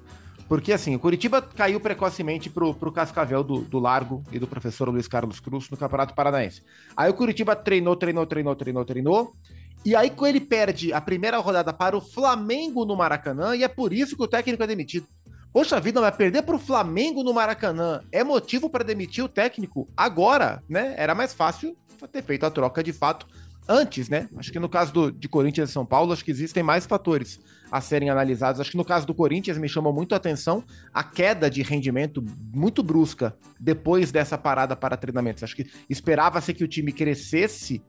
Porque 0.48 0.72
assim, 0.72 0.94
o 0.94 0.98
Curitiba 1.00 1.42
caiu 1.42 1.80
precocemente 1.80 2.48
pro, 2.48 2.72
pro 2.72 2.92
cascavel 2.92 3.42
do, 3.42 3.62
do 3.62 3.80
Largo 3.80 4.22
e 4.30 4.38
do 4.38 4.46
professor 4.46 4.88
Luiz 4.88 5.08
Carlos 5.08 5.40
Cruz 5.40 5.68
no 5.68 5.76
Campeonato 5.76 6.14
Paranaense. 6.14 6.62
Aí 6.96 7.10
o 7.10 7.14
Curitiba 7.14 7.56
treinou, 7.56 7.96
treinou, 7.96 8.24
treinou, 8.24 8.54
treinou, 8.54 8.84
treinou. 8.84 9.32
E 9.84 9.94
aí, 9.94 10.12
ele 10.22 10.40
perde 10.40 10.92
a 10.92 11.00
primeira 11.00 11.38
rodada 11.38 11.72
para 11.72 11.96
o 11.96 12.00
Flamengo 12.00 12.84
no 12.84 12.96
Maracanã, 12.96 13.54
e 13.54 13.62
é 13.62 13.68
por 13.68 13.92
isso 13.92 14.16
que 14.16 14.22
o 14.22 14.28
técnico 14.28 14.62
é 14.62 14.66
demitido. 14.66 15.06
Poxa 15.52 15.80
vida, 15.80 16.02
vai 16.02 16.12
perder 16.12 16.42
para 16.42 16.54
o 16.54 16.58
Flamengo 16.58 17.22
no 17.22 17.32
Maracanã 17.32 18.02
é 18.12 18.22
motivo 18.22 18.68
para 18.68 18.84
demitir 18.84 19.24
o 19.24 19.28
técnico 19.28 19.88
agora, 19.96 20.62
né? 20.68 20.94
Era 20.98 21.14
mais 21.14 21.32
fácil 21.32 21.74
ter 22.12 22.22
feito 22.22 22.44
a 22.44 22.50
troca 22.50 22.82
de 22.82 22.92
fato 22.92 23.26
antes, 23.68 24.08
né? 24.08 24.28
Acho 24.36 24.52
que 24.52 24.58
no 24.58 24.68
caso 24.68 24.92
do, 24.92 25.10
de 25.10 25.28
Corinthians 25.28 25.70
e 25.70 25.72
São 25.72 25.86
Paulo, 25.86 26.12
acho 26.12 26.24
que 26.24 26.30
existem 26.30 26.62
mais 26.62 26.84
fatores 26.84 27.40
a 27.70 27.80
serem 27.80 28.10
analisados. 28.10 28.60
Acho 28.60 28.70
que 28.70 28.76
no 28.76 28.84
caso 28.84 29.06
do 29.06 29.14
Corinthians 29.14 29.58
me 29.58 29.68
chamou 29.68 29.92
muito 29.92 30.12
a 30.12 30.16
atenção 30.16 30.62
a 30.92 31.02
queda 31.02 31.50
de 31.50 31.62
rendimento 31.62 32.22
muito 32.54 32.82
brusca 32.82 33.34
depois 33.58 34.12
dessa 34.12 34.38
parada 34.38 34.76
para 34.76 34.96
treinamentos. 34.96 35.42
Acho 35.42 35.56
que 35.56 35.66
esperava-se 35.88 36.54
que 36.54 36.64
o 36.64 36.68
time 36.68 36.92
crescesse 36.92 37.82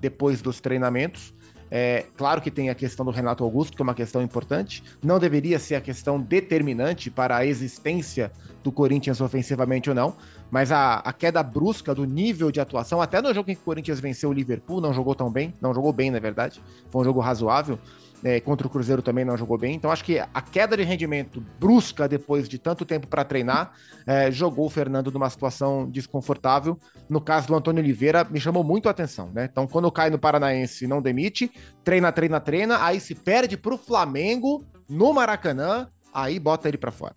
depois 0.00 0.42
dos 0.42 0.60
treinamentos. 0.60 1.32
É, 1.70 2.04
claro 2.16 2.40
que 2.40 2.50
tem 2.50 2.68
a 2.68 2.74
questão 2.74 3.06
do 3.06 3.12
Renato 3.12 3.44
Augusto, 3.44 3.76
que 3.76 3.82
é 3.82 3.84
uma 3.84 3.94
questão 3.94 4.20
importante. 4.20 4.82
Não 5.02 5.18
deveria 5.20 5.58
ser 5.58 5.76
a 5.76 5.80
questão 5.80 6.20
determinante 6.20 7.10
para 7.10 7.36
a 7.36 7.46
existência 7.46 8.32
do 8.62 8.72
Corinthians 8.72 9.20
ofensivamente 9.20 9.88
ou 9.88 9.94
não, 9.94 10.14
mas 10.50 10.72
a, 10.72 10.96
a, 10.96 11.12
queda 11.12 11.42
brusca 11.42 11.94
do 11.94 12.04
nível 12.04 12.50
de 12.50 12.60
atuação, 12.60 13.00
até 13.00 13.22
no 13.22 13.32
jogo 13.32 13.50
em 13.50 13.54
que 13.54 13.60
o 13.60 13.64
Corinthians 13.64 14.00
venceu 14.00 14.30
o 14.30 14.32
Liverpool, 14.32 14.80
não 14.80 14.92
jogou 14.92 15.14
tão 15.14 15.30
bem, 15.30 15.54
não 15.60 15.72
jogou 15.72 15.92
bem, 15.92 16.10
na 16.10 16.18
verdade, 16.18 16.60
foi 16.90 17.00
um 17.00 17.04
jogo 17.04 17.20
razoável, 17.20 17.78
é, 18.22 18.40
contra 18.40 18.66
o 18.66 18.70
Cruzeiro 18.70 19.02
também 19.02 19.24
não 19.24 19.36
jogou 19.36 19.58
bem. 19.58 19.74
Então 19.74 19.90
acho 19.90 20.04
que 20.04 20.18
a 20.18 20.42
queda 20.42 20.76
de 20.76 20.82
rendimento 20.82 21.42
brusca 21.58 22.08
depois 22.08 22.48
de 22.48 22.58
tanto 22.58 22.84
tempo 22.84 23.06
para 23.06 23.24
treinar 23.24 23.72
é, 24.06 24.30
jogou 24.30 24.66
o 24.66 24.70
Fernando 24.70 25.10
numa 25.10 25.30
situação 25.30 25.88
desconfortável. 25.88 26.78
No 27.08 27.20
caso 27.20 27.48
do 27.48 27.54
Antônio 27.54 27.82
Oliveira, 27.82 28.24
me 28.24 28.40
chamou 28.40 28.62
muito 28.62 28.88
a 28.88 28.90
atenção, 28.90 29.30
né? 29.32 29.48
Então 29.50 29.66
quando 29.66 29.90
cai 29.90 30.10
no 30.10 30.18
Paranaense 30.18 30.86
não 30.86 31.00
demite, 31.00 31.50
treina, 31.82 32.12
treina, 32.12 32.40
treina, 32.40 32.84
aí 32.84 33.00
se 33.00 33.14
perde 33.14 33.56
para 33.56 33.74
o 33.74 33.78
Flamengo 33.78 34.64
no 34.88 35.12
Maracanã, 35.12 35.88
aí 36.12 36.38
bota 36.38 36.68
ele 36.68 36.78
para 36.78 36.90
fora. 36.90 37.14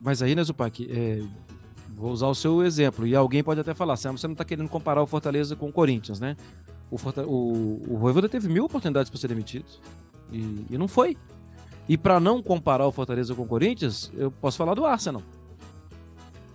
Mas 0.00 0.20
aí, 0.22 0.34
né, 0.34 0.44
Zupac, 0.44 0.86
é, 0.90 1.22
vou 1.96 2.10
usar 2.10 2.26
o 2.26 2.34
seu 2.34 2.62
exemplo, 2.62 3.06
e 3.06 3.16
alguém 3.16 3.42
pode 3.42 3.60
até 3.60 3.72
falar, 3.72 3.96
você 3.96 4.08
não 4.08 4.32
está 4.32 4.44
querendo 4.44 4.68
comparar 4.68 5.02
o 5.02 5.06
Fortaleza 5.06 5.56
com 5.56 5.68
o 5.68 5.72
Corinthians, 5.72 6.20
né? 6.20 6.36
O, 6.90 6.98
Forta 6.98 7.24
o, 7.24 7.80
o 7.88 7.98
Voivoda 7.98 8.28
teve 8.28 8.48
mil 8.48 8.64
oportunidades 8.64 9.10
para 9.10 9.18
ser 9.20 9.28
demitido. 9.28 9.66
E, 10.32 10.66
e 10.70 10.78
não 10.78 10.88
foi. 10.88 11.16
E 11.88 11.96
para 11.96 12.20
não 12.20 12.42
comparar 12.42 12.86
o 12.86 12.92
Fortaleza 12.92 13.34
com 13.34 13.42
o 13.42 13.46
Corinthians, 13.46 14.10
eu 14.14 14.30
posso 14.30 14.56
falar 14.56 14.74
do 14.74 14.84
Arsenal. 14.84 15.22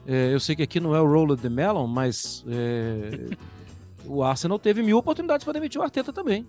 É, 0.07 0.33
eu 0.33 0.39
sei 0.39 0.55
que 0.55 0.63
aqui 0.63 0.79
não 0.79 0.95
é 0.95 1.01
o 1.01 1.05
Roller 1.05 1.37
de 1.37 1.49
Melon, 1.49 1.87
mas 1.87 2.45
é, 2.47 3.35
o 4.05 4.23
Arsenal 4.23 4.59
teve 4.59 4.83
mil 4.83 4.97
oportunidades 4.97 5.43
para 5.43 5.53
demitir 5.53 5.79
o 5.79 5.83
Arteta 5.83 6.13
também. 6.13 6.47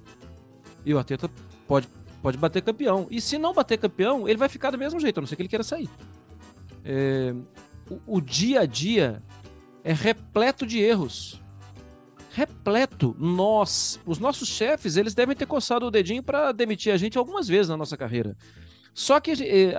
E 0.84 0.92
o 0.92 0.98
Arteta 0.98 1.30
pode, 1.66 1.88
pode 2.22 2.36
bater 2.36 2.62
campeão. 2.62 3.06
E 3.10 3.20
se 3.20 3.38
não 3.38 3.54
bater 3.54 3.78
campeão, 3.78 4.28
ele 4.28 4.38
vai 4.38 4.48
ficar 4.48 4.70
do 4.70 4.78
mesmo 4.78 5.00
jeito, 5.00 5.18
a 5.18 5.20
não 5.20 5.26
ser 5.26 5.36
que 5.36 5.42
ele 5.42 5.48
queira 5.48 5.64
sair. 5.64 5.88
É, 6.84 7.34
o, 7.90 8.18
o 8.18 8.20
dia 8.20 8.60
a 8.60 8.66
dia 8.66 9.22
é 9.82 9.92
repleto 9.92 10.66
de 10.66 10.78
erros 10.80 11.40
repleto. 12.36 13.16
Nós, 13.18 13.98
os 14.04 14.18
nossos 14.18 14.46
chefes, 14.46 14.98
eles 14.98 15.14
devem 15.14 15.34
ter 15.34 15.46
coçado 15.46 15.86
o 15.86 15.90
dedinho 15.90 16.22
para 16.22 16.52
demitir 16.52 16.92
a 16.92 16.96
gente 16.98 17.16
algumas 17.16 17.48
vezes 17.48 17.70
na 17.70 17.78
nossa 17.78 17.96
carreira. 17.96 18.36
Só 18.92 19.18
que, 19.20 19.32
eh, 19.32 19.74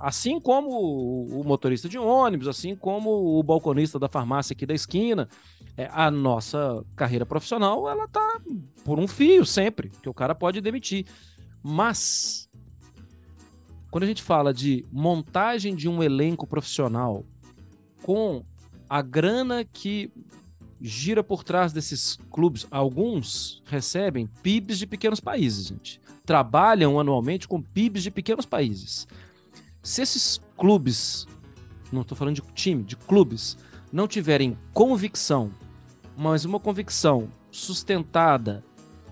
assim 0.00 0.40
como 0.40 0.70
o 0.70 1.44
motorista 1.44 1.86
de 1.86 1.98
ônibus, 1.98 2.48
assim 2.48 2.74
como 2.74 3.38
o 3.38 3.42
balconista 3.42 3.98
da 3.98 4.08
farmácia 4.08 4.54
aqui 4.54 4.64
da 4.64 4.74
esquina, 4.74 5.28
é, 5.76 5.88
a 5.92 6.10
nossa 6.10 6.82
carreira 6.94 7.26
profissional, 7.26 7.88
ela 7.88 8.08
tá 8.08 8.40
por 8.82 8.98
um 8.98 9.06
fio 9.06 9.44
sempre, 9.44 9.90
que 10.02 10.08
o 10.08 10.14
cara 10.14 10.34
pode 10.34 10.62
demitir. 10.62 11.06
Mas, 11.62 12.48
quando 13.90 14.04
a 14.04 14.06
gente 14.06 14.22
fala 14.22 14.52
de 14.52 14.84
montagem 14.90 15.74
de 15.74 15.88
um 15.88 16.02
elenco 16.02 16.46
profissional 16.46 17.24
com 18.02 18.42
a 18.88 19.02
grana 19.02 19.64
que 19.64 20.10
gira 20.80 21.22
por 21.22 21.42
trás 21.42 21.72
desses 21.72 22.18
clubes. 22.30 22.66
Alguns 22.70 23.62
recebem 23.66 24.26
PIBs 24.42 24.78
de 24.78 24.86
pequenos 24.86 25.20
países, 25.20 25.66
gente. 25.66 26.00
Trabalham 26.24 26.98
anualmente 26.98 27.46
com 27.46 27.62
PIBs 27.62 28.02
de 28.02 28.10
pequenos 28.10 28.46
países. 28.46 29.06
Se 29.82 30.02
esses 30.02 30.40
clubes, 30.56 31.26
não 31.92 32.02
estou 32.02 32.16
falando 32.16 32.34
de 32.34 32.42
time, 32.54 32.82
de 32.82 32.96
clubes, 32.96 33.56
não 33.92 34.08
tiverem 34.08 34.58
convicção, 34.72 35.50
mas 36.16 36.44
uma 36.44 36.58
convicção 36.58 37.28
sustentada, 37.50 38.64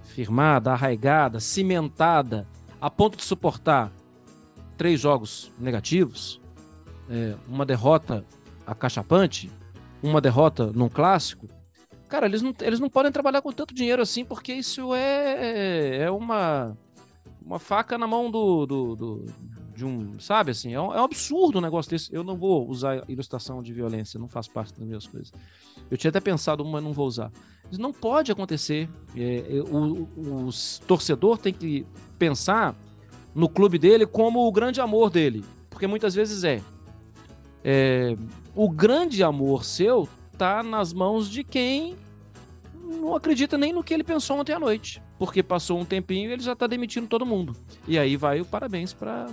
firmada, 0.02 0.72
arraigada, 0.72 1.40
cimentada, 1.40 2.46
a 2.80 2.90
ponto 2.90 3.16
de 3.16 3.24
suportar 3.24 3.92
três 4.76 5.00
jogos 5.00 5.52
negativos, 5.58 6.40
é, 7.08 7.34
uma 7.48 7.64
derrota 7.64 8.24
acachapante, 8.66 9.50
uma 10.02 10.20
derrota 10.20 10.72
num 10.72 10.88
clássico, 10.88 11.48
cara, 12.08 12.26
eles 12.26 12.42
não, 12.42 12.54
eles 12.60 12.80
não 12.80 12.88
podem 12.88 13.12
trabalhar 13.12 13.42
com 13.42 13.52
tanto 13.52 13.74
dinheiro 13.74 14.02
assim, 14.02 14.24
porque 14.24 14.52
isso 14.52 14.94
é, 14.94 16.02
é 16.02 16.10
uma, 16.10 16.76
uma 17.44 17.58
faca 17.58 17.98
na 17.98 18.06
mão 18.06 18.30
do, 18.30 18.66
do, 18.66 18.96
do 18.96 19.26
de 19.74 19.84
um, 19.84 20.18
sabe 20.20 20.52
assim, 20.52 20.72
é 20.72 20.80
um, 20.80 20.94
é 20.94 21.00
um, 21.00 21.04
absurdo 21.04 21.58
um 21.58 21.60
negócio 21.60 21.90
desse. 21.90 22.14
Eu 22.14 22.22
não 22.22 22.36
vou 22.36 22.68
usar 22.68 23.04
ilustração 23.08 23.62
de 23.62 23.72
violência, 23.72 24.20
não 24.20 24.28
faz 24.28 24.46
parte 24.46 24.72
das 24.72 24.86
minhas 24.86 25.06
coisas. 25.06 25.32
Eu 25.90 25.96
tinha 25.96 26.10
até 26.10 26.20
pensado 26.20 26.62
uma, 26.62 26.80
não 26.80 26.92
vou 26.92 27.06
usar. 27.06 27.30
Isso 27.70 27.80
não 27.80 27.92
pode 27.92 28.30
acontecer. 28.30 28.88
É, 29.16 29.56
é, 29.56 29.60
o, 29.62 30.08
o, 30.16 30.48
o 30.48 30.50
torcedor 30.86 31.38
tem 31.38 31.52
que 31.52 31.84
pensar 32.18 32.74
no 33.34 33.48
clube 33.48 33.78
dele 33.78 34.06
como 34.06 34.46
o 34.46 34.52
grande 34.52 34.80
amor 34.80 35.10
dele, 35.10 35.44
porque 35.68 35.86
muitas 35.86 36.14
vezes 36.14 36.44
é. 36.44 36.62
é 37.64 38.16
o 38.54 38.70
grande 38.70 39.22
amor 39.24 39.64
seu 39.64 40.08
tá 40.36 40.62
nas 40.62 40.92
mãos 40.92 41.30
de 41.30 41.42
quem 41.42 41.96
não 42.74 43.14
acredita 43.14 43.56
nem 43.56 43.72
no 43.72 43.82
que 43.82 43.94
ele 43.94 44.04
pensou 44.04 44.38
ontem 44.38 44.52
à 44.52 44.60
noite. 44.60 45.02
Porque 45.18 45.42
passou 45.42 45.78
um 45.78 45.84
tempinho 45.84 46.28
e 46.28 46.32
ele 46.32 46.42
já 46.42 46.54
tá 46.54 46.66
demitindo 46.66 47.06
todo 47.06 47.24
mundo. 47.24 47.56
E 47.86 47.98
aí 47.98 48.16
vai 48.16 48.40
o 48.40 48.44
parabéns 48.44 48.92
para 48.92 49.28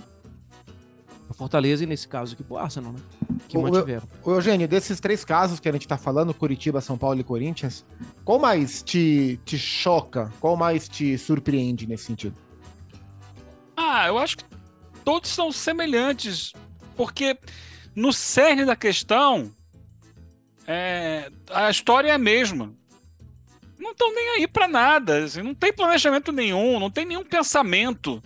Fortaleza 1.32 1.82
e 1.82 1.86
nesse 1.86 2.06
caso 2.06 2.34
aqui 2.34 2.42
pro 2.42 2.58
Arsenal, 2.58 2.92
né? 2.92 3.00
Que 3.48 3.56
o, 3.56 3.62
mantiveram. 3.62 4.06
O 4.22 4.30
Eugênio, 4.30 4.68
desses 4.68 5.00
três 5.00 5.24
casos 5.24 5.58
que 5.58 5.68
a 5.68 5.72
gente 5.72 5.88
tá 5.88 5.96
falando, 5.96 6.32
Curitiba, 6.34 6.80
São 6.80 6.96
Paulo 6.96 7.18
e 7.18 7.24
Corinthians, 7.24 7.84
qual 8.24 8.38
mais 8.38 8.82
te, 8.82 9.40
te 9.44 9.58
choca? 9.58 10.32
Qual 10.38 10.56
mais 10.56 10.88
te 10.88 11.16
surpreende 11.18 11.86
nesse 11.86 12.04
sentido? 12.04 12.36
Ah, 13.76 14.06
eu 14.08 14.18
acho 14.18 14.38
que 14.38 14.44
todos 15.04 15.30
são 15.30 15.50
semelhantes. 15.50 16.52
Porque 16.96 17.38
no 17.94 18.12
cerne 18.12 18.64
da 18.64 18.76
questão, 18.76 19.50
é, 20.66 21.30
a 21.50 21.70
história 21.70 22.08
é 22.10 22.12
a 22.12 22.18
mesma. 22.18 22.74
Não 23.78 23.90
estão 23.90 24.14
nem 24.14 24.28
aí 24.30 24.46
para 24.46 24.68
nada. 24.68 25.24
Assim, 25.24 25.42
não 25.42 25.54
tem 25.54 25.72
planejamento 25.72 26.30
nenhum, 26.30 26.78
não 26.78 26.90
tem 26.90 27.04
nenhum 27.04 27.24
pensamento. 27.24 28.22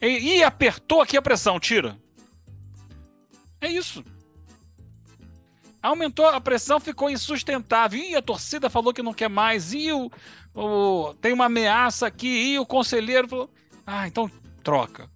E, 0.00 0.36
e 0.36 0.44
apertou 0.44 1.00
aqui 1.00 1.16
a 1.16 1.22
pressão, 1.22 1.58
tira. 1.58 1.98
É 3.60 3.68
isso. 3.68 4.04
Aumentou 5.82 6.26
a 6.26 6.40
pressão, 6.40 6.78
ficou 6.78 7.10
insustentável. 7.10 8.00
E 8.00 8.14
a 8.14 8.22
torcida 8.22 8.70
falou 8.70 8.92
que 8.92 9.02
não 9.02 9.12
quer 9.12 9.28
mais. 9.28 9.72
E 9.72 9.92
o, 9.92 10.10
o, 10.54 11.14
tem 11.20 11.32
uma 11.32 11.46
ameaça 11.46 12.06
aqui. 12.06 12.52
E 12.52 12.58
o 12.58 12.66
conselheiro 12.66 13.28
falou: 13.28 13.50
Ah, 13.84 14.06
então 14.06 14.30
troca. 14.62 15.10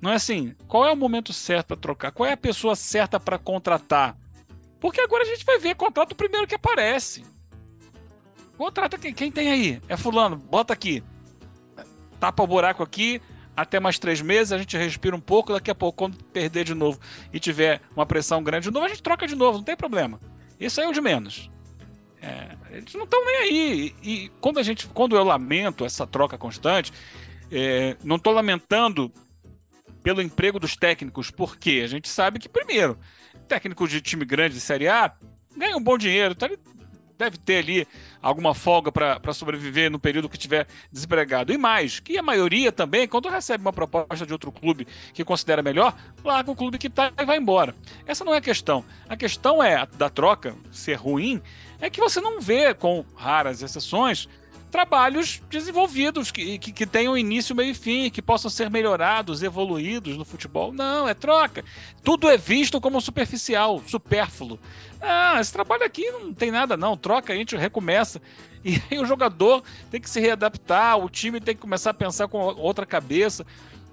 Não 0.00 0.10
é 0.10 0.14
assim. 0.14 0.54
Qual 0.66 0.86
é 0.86 0.92
o 0.92 0.96
momento 0.96 1.32
certo 1.32 1.68
para 1.68 1.76
trocar? 1.76 2.10
Qual 2.10 2.28
é 2.28 2.32
a 2.32 2.36
pessoa 2.36 2.74
certa 2.74 3.20
para 3.20 3.38
contratar? 3.38 4.16
Porque 4.80 5.00
agora 5.00 5.22
a 5.22 5.26
gente 5.26 5.44
vai 5.44 5.58
ver 5.58 5.74
contrato 5.74 6.14
primeiro 6.14 6.46
que 6.46 6.54
aparece. 6.54 7.24
Contrata 8.56 8.98
quem, 8.98 9.12
quem 9.12 9.30
tem 9.30 9.50
aí? 9.50 9.82
É 9.88 9.96
fulano, 9.96 10.36
bota 10.36 10.72
aqui. 10.72 11.02
Tapa 12.18 12.42
o 12.42 12.46
buraco 12.46 12.82
aqui, 12.82 13.20
até 13.56 13.78
mais 13.78 13.98
três 13.98 14.20
meses, 14.20 14.52
a 14.52 14.58
gente 14.58 14.76
respira 14.76 15.14
um 15.14 15.20
pouco, 15.20 15.52
daqui 15.52 15.70
a 15.70 15.74
pouco, 15.74 15.96
quando 15.96 16.22
perder 16.24 16.64
de 16.64 16.74
novo 16.74 16.98
e 17.32 17.38
tiver 17.38 17.80
uma 17.94 18.06
pressão 18.06 18.42
grande 18.42 18.68
de 18.68 18.70
novo, 18.70 18.86
a 18.86 18.88
gente 18.88 19.02
troca 19.02 19.26
de 19.26 19.34
novo, 19.34 19.58
não 19.58 19.64
tem 19.64 19.76
problema. 19.76 20.20
Isso 20.58 20.80
aí 20.80 20.86
é 20.86 20.90
o 20.90 20.92
de 20.92 21.00
menos. 21.00 21.50
É, 22.22 22.56
eles 22.70 22.92
não 22.94 23.04
estão 23.04 23.24
nem 23.24 23.36
aí. 23.36 23.94
E, 24.02 24.10
e, 24.10 24.28
quando 24.40 24.58
a 24.58 24.62
gente, 24.62 24.86
quando 24.88 25.16
eu 25.16 25.24
lamento 25.24 25.84
essa 25.84 26.06
troca 26.06 26.36
constante, 26.36 26.92
é, 27.50 27.96
não 28.04 28.16
estou 28.16 28.32
lamentando 28.32 29.10
pelo 30.02 30.20
emprego 30.22 30.58
dos 30.58 30.76
técnicos, 30.76 31.30
porque 31.30 31.80
a 31.84 31.86
gente 31.86 32.08
sabe 32.08 32.38
que, 32.38 32.48
primeiro, 32.48 32.98
técnico 33.48 33.86
de 33.88 34.00
time 34.00 34.24
grande 34.24 34.54
de 34.54 34.60
Série 34.60 34.88
A 34.88 35.12
ganha 35.56 35.76
um 35.76 35.82
bom 35.82 35.98
dinheiro, 35.98 36.34
tá, 36.34 36.48
deve 37.20 37.36
ter 37.36 37.58
ali 37.58 37.88
alguma 38.22 38.54
folga 38.54 38.90
para 38.90 39.32
sobreviver 39.32 39.90
no 39.90 39.98
período 39.98 40.28
que 40.28 40.36
estiver 40.36 40.66
desempregado. 40.90 41.52
E 41.52 41.58
mais, 41.58 42.00
que 42.00 42.16
a 42.16 42.22
maioria 42.22 42.72
também, 42.72 43.06
quando 43.06 43.28
recebe 43.28 43.62
uma 43.62 43.72
proposta 43.72 44.24
de 44.24 44.32
outro 44.32 44.50
clube 44.50 44.86
que 45.12 45.24
considera 45.24 45.62
melhor, 45.62 45.94
larga 46.24 46.50
o 46.50 46.56
clube 46.56 46.78
que 46.78 46.86
está 46.86 47.12
e 47.18 47.24
vai 47.24 47.36
embora. 47.36 47.74
Essa 48.06 48.24
não 48.24 48.34
é 48.34 48.38
a 48.38 48.40
questão. 48.40 48.84
A 49.08 49.16
questão 49.16 49.62
é 49.62 49.86
da 49.98 50.08
troca 50.08 50.56
ser 50.72 50.94
ruim, 50.94 51.42
é 51.80 51.90
que 51.90 52.00
você 52.00 52.20
não 52.20 52.40
vê, 52.40 52.72
com 52.72 53.04
raras 53.14 53.62
exceções, 53.62 54.28
trabalhos 54.70 55.42
desenvolvidos 55.50 56.30
que, 56.30 56.58
que, 56.58 56.72
que, 56.72 56.86
tenham 56.86 57.18
início, 57.18 57.54
meio 57.54 57.72
e 57.72 57.74
fim, 57.74 58.08
que 58.08 58.22
possam 58.22 58.50
ser 58.50 58.70
melhorados, 58.70 59.42
evoluídos 59.42 60.16
no 60.16 60.24
futebol. 60.24 60.72
Não, 60.72 61.08
é 61.08 61.14
troca. 61.14 61.64
Tudo 62.02 62.30
é 62.30 62.36
visto 62.36 62.80
como 62.80 63.00
superficial, 63.00 63.82
supérfluo. 63.86 64.58
Ah, 65.00 65.38
esse 65.40 65.52
trabalho 65.52 65.84
aqui 65.84 66.08
não 66.10 66.32
tem 66.32 66.50
nada, 66.50 66.76
não. 66.76 66.96
Troca, 66.96 67.32
a 67.32 67.36
gente 67.36 67.56
recomeça. 67.56 68.20
E 68.62 68.78
aí 68.90 68.98
o 68.98 69.06
jogador 69.06 69.64
tem 69.90 69.98
que 69.98 70.10
se 70.10 70.20
readaptar, 70.20 70.98
o 70.98 71.08
time 71.08 71.40
tem 71.40 71.54
que 71.54 71.62
começar 71.62 71.92
a 71.92 71.94
pensar 71.94 72.28
com 72.28 72.36
outra 72.40 72.84
cabeça. 72.84 73.46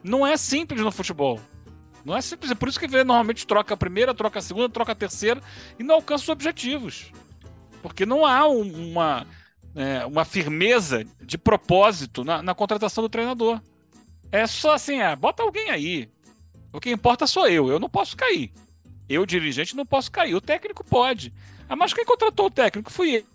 Não 0.03 0.27
é 0.27 0.35
simples 0.35 0.81
no 0.81 0.91
futebol. 0.91 1.39
Não 2.03 2.13
é 2.13 2.19
simples. 2.19 2.51
É 2.51 2.55
por 2.55 2.67
isso 2.67 2.77
que 2.77 2.85
normalmente 2.85 3.47
troca 3.47 3.75
a 3.75 3.77
primeira, 3.77 4.13
troca 4.13 4.39
a 4.39 4.41
segunda, 4.41 4.67
troca 4.67 4.91
a 4.91 4.95
terceira 4.95 5.41
e 5.79 5.83
não 5.83 5.95
alcança 5.95 6.23
os 6.23 6.29
objetivos. 6.29 7.13
Porque 7.81 8.05
não 8.05 8.25
há 8.25 8.45
uma 8.45 9.25
é, 9.77 10.03
uma 10.07 10.25
firmeza 10.25 11.05
de 11.21 11.37
propósito 11.37 12.23
na, 12.23 12.41
na, 12.41 12.55
contratação 12.55 13.03
do 13.03 13.09
treinador. 13.09 13.61
É 14.31 14.47
só 14.47 14.73
assim, 14.73 14.99
é, 14.99 15.15
bota 15.15 15.43
alguém 15.43 15.69
aí. 15.69 16.09
O 16.73 16.81
que 16.81 16.89
importa 16.89 17.27
sou 17.27 17.47
eu, 17.47 17.69
eu 17.69 17.79
não 17.79 17.87
posso 17.87 18.17
cair. 18.17 18.51
Eu, 19.07 19.25
dirigente, 19.25 19.75
não 19.75 19.85
posso 19.85 20.11
cair. 20.11 20.33
O 20.33 20.41
técnico 20.41 20.83
pode. 20.83 21.31
Ah, 21.69 21.75
mas 21.75 21.93
quem 21.93 22.03
contratou 22.03 22.47
o 22.47 22.51
técnico? 22.51 22.91
Fui 22.91 23.17
eu. 23.17 23.25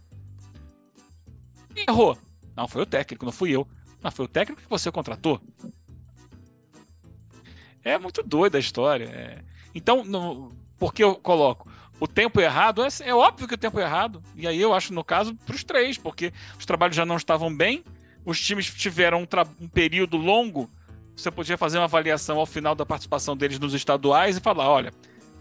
Errou. 1.89 2.19
Não, 2.57 2.67
foi 2.67 2.83
o 2.83 2.87
técnico, 2.87 3.25
não 3.25 3.33
fui 3.33 3.53
eu. 3.53 3.67
Não, 4.03 4.11
foi 4.11 4.25
o 4.25 4.29
técnico 4.29 4.61
que 4.61 4.69
você 4.69 4.91
contratou. 4.91 5.41
É 7.85 7.97
muito 7.99 8.23
doida 8.23 8.59
a 8.59 8.61
história. 8.61 9.05
É... 9.05 9.45
Então, 9.75 10.05
no... 10.05 10.53
por 10.77 10.93
que 10.93 11.05
eu 11.05 11.15
coloco? 11.15 11.71
O 12.01 12.07
tempo 12.07 12.41
errado, 12.41 12.83
é, 12.83 12.89
é, 13.05 13.15
óbvio 13.15 13.47
que 13.47 13.55
o 13.55 13.59
tempo 13.59 13.79
é 13.79 13.83
errado. 13.83 14.23
E 14.35 14.47
aí 14.47 14.61
eu 14.61 14.75
acho, 14.75 14.93
no 14.93 15.05
caso, 15.05 15.35
para 15.47 15.55
os 15.55 15.63
três, 15.63 15.97
porque 15.97 16.33
os 16.59 16.67
trabalhos 16.67 16.97
já 16.97 17.07
não 17.07 17.17
estavam 17.17 17.55
bem, 17.55 17.85
os 18.25 18.41
times 18.41 18.73
tiveram 18.73 19.21
um, 19.21 19.27
um, 19.61 19.69
período 19.69 20.17
longo, 20.17 20.69
você 21.15 21.31
podia 21.31 21.57
fazer 21.57 21.79
uma 21.79 21.85
avaliação 21.85 22.39
ao 22.39 22.47
final 22.47 22.75
da 22.75 22.87
participação 22.87 23.37
deles 23.37 23.59
nos 23.59 23.75
estaduais 23.75 24.37
e 24.37 24.41
falar: 24.41 24.69
olha, 24.69 24.93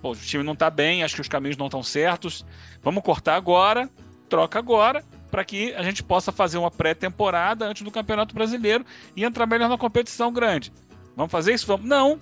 pô, 0.02 0.12
o 0.12 0.16
time 0.16 0.44
não 0.44 0.54
está 0.54 0.70
bem, 0.70 1.04
acho 1.04 1.16
que 1.16 1.22
os 1.22 1.28
caminhos 1.28 1.58
não 1.58 1.68
estão 1.68 1.82
certos, 1.82 2.46
vamos 2.82 3.04
cortar 3.04 3.36
agora, 3.36 3.90
troca 4.30 4.60
agora, 4.60 5.04
para 5.32 5.46
que 5.46 5.74
a 5.74 5.82
gente 5.82 6.04
possa 6.04 6.32
fazer 6.32 6.58
uma 6.58 6.70
pré-temporada 6.70 7.66
antes 7.66 7.82
do 7.84 7.90
Campeonato 7.90 8.36
Brasileiro 8.36 8.86
e 9.16 9.24
entrar 9.24 9.46
melhor 9.46 9.70
na 9.70 9.78
competição 9.78 10.32
grande. 10.32 10.72
Vamos 11.16 11.32
fazer 11.32 11.54
isso? 11.54 11.66
Vamos? 11.66 11.86
Não. 11.86 12.20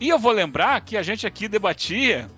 E 0.00 0.08
eu 0.08 0.18
vou 0.18 0.32
lembrar 0.32 0.80
que 0.82 0.96
a 0.96 1.02
gente 1.02 1.26
aqui 1.26 1.48
debatia 1.48 2.28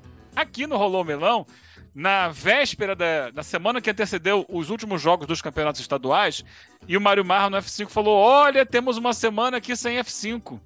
aqui 0.43 0.67
no 0.67 0.77
Rolou 0.77 1.05
Melão, 1.05 1.47
na 1.95 2.29
véspera 2.29 2.95
da, 2.95 3.31
da 3.31 3.43
semana 3.43 3.81
que 3.81 3.91
antecedeu 3.91 4.47
os 4.49 4.71
últimos 4.71 5.01
jogos 5.01 5.27
dos 5.27 5.43
campeonatos 5.43 5.81
estaduais, 5.81 6.45
e 6.87 6.97
o 6.97 7.01
Mário 7.01 7.25
Marra 7.25 7.51
no 7.51 7.57
F5 7.57 7.89
falou: 7.89 8.17
Olha, 8.17 8.65
temos 8.65 8.97
uma 8.97 9.13
semana 9.13 9.57
aqui 9.57 9.75
sem 9.77 9.99
F5. 9.99 10.61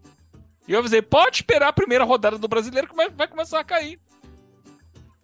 E 0.67 0.73
eu 0.73 0.79
avisei: 0.79 1.03
pode 1.03 1.37
esperar 1.37 1.69
a 1.69 1.73
primeira 1.73 2.05
rodada 2.05 2.39
do 2.39 2.49
brasileiro 2.49 2.89
que 2.89 2.95
vai 2.95 3.29
começar 3.29 3.61
a 3.61 3.65
cair. 3.65 3.99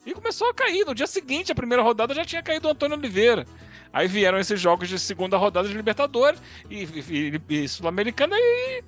E 0.05 0.15
começou 0.15 0.49
a 0.49 0.55
cair. 0.55 0.87
No 0.87 0.95
dia 0.95 1.07
seguinte, 1.07 1.53
a 1.53 1.55
primeira 1.55 1.83
rodada 1.83 2.15
já 2.15 2.25
tinha 2.25 2.43
caído 2.43 2.67
o 2.67 2.71
Antônio 2.71 2.97
Oliveira. 2.97 3.47
Aí 3.93 4.09
vieram 4.09 4.39
esses 4.39 4.61
jogos 4.61 4.89
de 4.89 4.99
segunda 4.99 5.37
rodada 5.37 5.69
de 5.69 5.75
Libertadores 5.75 6.41
e, 6.71 6.85
e, 6.85 7.43
e, 7.49 7.63
e 7.65 7.69
Sul-Americana 7.69 8.37
e, 8.39 8.83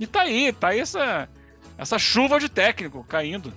e 0.00 0.06
tá 0.06 0.22
aí, 0.22 0.52
tá 0.52 0.68
aí 0.68 0.80
essa, 0.80 1.28
essa 1.76 1.98
chuva 1.98 2.38
de 2.38 2.48
técnico 2.48 3.04
caindo. 3.04 3.52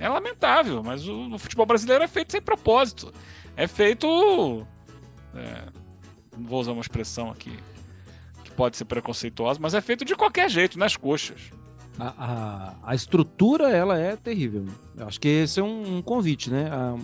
É 0.00 0.08
lamentável, 0.08 0.82
mas 0.82 1.06
o, 1.06 1.34
o 1.34 1.38
futebol 1.38 1.66
brasileiro 1.66 2.02
é 2.02 2.08
feito 2.08 2.32
sem 2.32 2.40
propósito. 2.40 3.12
É 3.54 3.66
feito. 3.66 4.66
É, 5.34 5.66
não 6.36 6.46
vou 6.46 6.58
usar 6.58 6.72
uma 6.72 6.80
expressão 6.80 7.30
aqui 7.30 7.52
que 8.42 8.50
pode 8.52 8.78
ser 8.78 8.86
preconceituosa, 8.86 9.60
mas 9.60 9.74
é 9.74 9.80
feito 9.82 10.02
de 10.02 10.16
qualquer 10.16 10.48
jeito, 10.48 10.78
nas 10.78 10.96
coxas. 10.96 11.50
A, 11.98 12.14
a, 12.16 12.74
a 12.82 12.94
estrutura, 12.94 13.68
ela 13.68 13.98
é 13.98 14.16
terrível. 14.16 14.64
Eu 14.96 15.06
acho 15.06 15.20
que 15.20 15.28
esse 15.28 15.60
é 15.60 15.62
um, 15.62 15.98
um 15.98 16.02
convite, 16.02 16.50
né? 16.50 16.70
A 16.72 16.96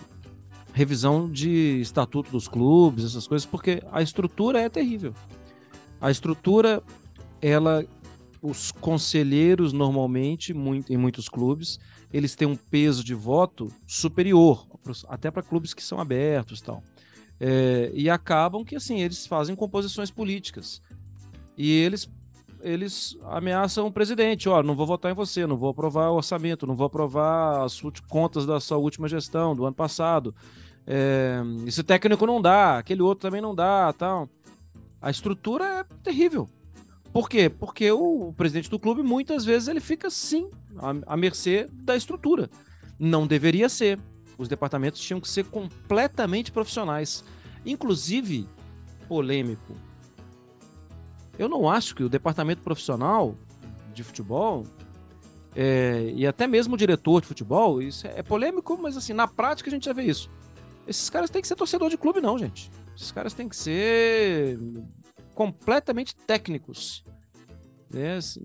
revisão 0.73 1.29
de 1.29 1.79
estatuto 1.79 2.31
dos 2.31 2.47
clubes, 2.47 3.05
essas 3.05 3.27
coisas, 3.27 3.45
porque 3.45 3.83
a 3.91 4.01
estrutura 4.01 4.59
é 4.59 4.67
terrível. 4.69 5.13
A 6.01 6.09
estrutura, 6.09 6.81
ela 7.39 7.85
os 8.41 8.71
conselheiros 8.71 9.73
normalmente, 9.73 10.53
muito, 10.53 10.91
em 10.91 10.97
muitos 10.97 11.27
clubes, 11.27 11.79
eles 12.13 12.35
têm 12.35 12.47
um 12.47 12.55
peso 12.55 13.03
de 13.03 13.13
voto 13.13 13.71
superior, 13.85 14.65
até 15.07 15.29
para 15.29 15.43
clubes 15.43 15.73
que 15.73 15.83
são 15.83 15.99
abertos 15.99 16.61
tal. 16.61 16.83
É, 17.39 17.91
e 17.93 18.09
acabam 18.09 18.63
que 18.63 18.75
assim 18.75 18.99
eles 18.99 19.27
fazem 19.27 19.55
composições 19.55 20.09
políticas 20.09 20.81
e 21.55 21.71
eles 21.71 22.09
eles 22.61 23.15
ameaçam 23.25 23.85
o 23.85 23.91
presidente, 23.91 24.49
ó, 24.49 24.63
não 24.63 24.75
vou 24.75 24.87
votar 24.87 25.11
em 25.11 25.15
você, 25.15 25.45
não 25.45 25.55
vou 25.55 25.69
aprovar 25.69 26.09
o 26.09 26.15
orçamento, 26.15 26.65
não 26.65 26.75
vou 26.75 26.87
aprovar 26.87 27.63
as 27.63 27.79
contas 28.09 28.47
da 28.47 28.59
sua 28.59 28.77
última 28.77 29.07
gestão 29.07 29.55
do 29.55 29.63
ano 29.63 29.75
passado. 29.75 30.33
É, 30.85 31.39
esse 31.67 31.83
técnico 31.83 32.25
não 32.25 32.41
dá, 32.41 32.79
aquele 32.79 33.03
outro 33.03 33.21
também 33.21 33.41
não 33.41 33.53
dá, 33.53 33.93
tal. 33.93 34.27
A 34.99 35.11
estrutura 35.11 35.65
é 35.65 35.83
terrível. 36.03 36.49
Por 37.17 37.27
quê? 37.27 37.49
Porque 37.49 37.91
o, 37.91 38.31
presidente 38.37 38.69
do 38.69 38.77
clube 38.77 39.01
muitas 39.01 39.43
vezes 39.43 39.67
ele 39.67 39.79
fica 39.79 40.07
sim 40.07 40.51
à, 40.77 41.13
à 41.13 41.17
mercê 41.17 41.67
da 41.73 41.95
estrutura. 41.95 42.47
Não 42.99 43.25
deveria 43.25 43.67
ser. 43.69 43.99
Os 44.37 44.47
departamentos 44.47 45.01
tinham 45.01 45.19
que 45.19 45.27
ser 45.27 45.45
completamente 45.45 46.51
profissionais. 46.51 47.23
Inclusive, 47.65 48.47
polêmico. 49.07 49.75
Eu 51.39 51.49
não 51.49 51.67
acho 51.67 51.95
que 51.95 52.03
o 52.03 52.09
departamento 52.09 52.61
profissional 52.61 53.33
de 53.95 54.03
futebol 54.03 54.63
é, 55.55 56.13
e 56.15 56.27
até 56.27 56.45
mesmo 56.45 56.75
o 56.75 56.77
diretor 56.77 57.19
de 57.21 57.25
futebol, 57.25 57.81
isso 57.81 58.05
é, 58.05 58.19
é 58.19 58.21
polêmico, 58.21 58.77
mas 58.79 58.95
assim, 58.95 59.13
na 59.13 59.27
prática 59.27 59.71
a 59.71 59.73
gente 59.73 59.85
já 59.85 59.93
vê 59.93 60.03
isso. 60.03 60.29
Esses 60.85 61.09
caras 61.09 61.31
têm 61.31 61.41
que 61.41 61.47
ser 61.47 61.55
torcedor 61.55 61.89
de 61.89 61.97
clube, 61.97 62.21
não, 62.21 62.37
gente. 62.37 62.69
Esses 62.95 63.11
caras 63.11 63.33
têm 63.33 63.49
que 63.49 63.55
ser 63.55 64.59
completamente 65.37 66.15
técnicos. 66.15 67.03
É, 67.93 68.15
assim... 68.15 68.43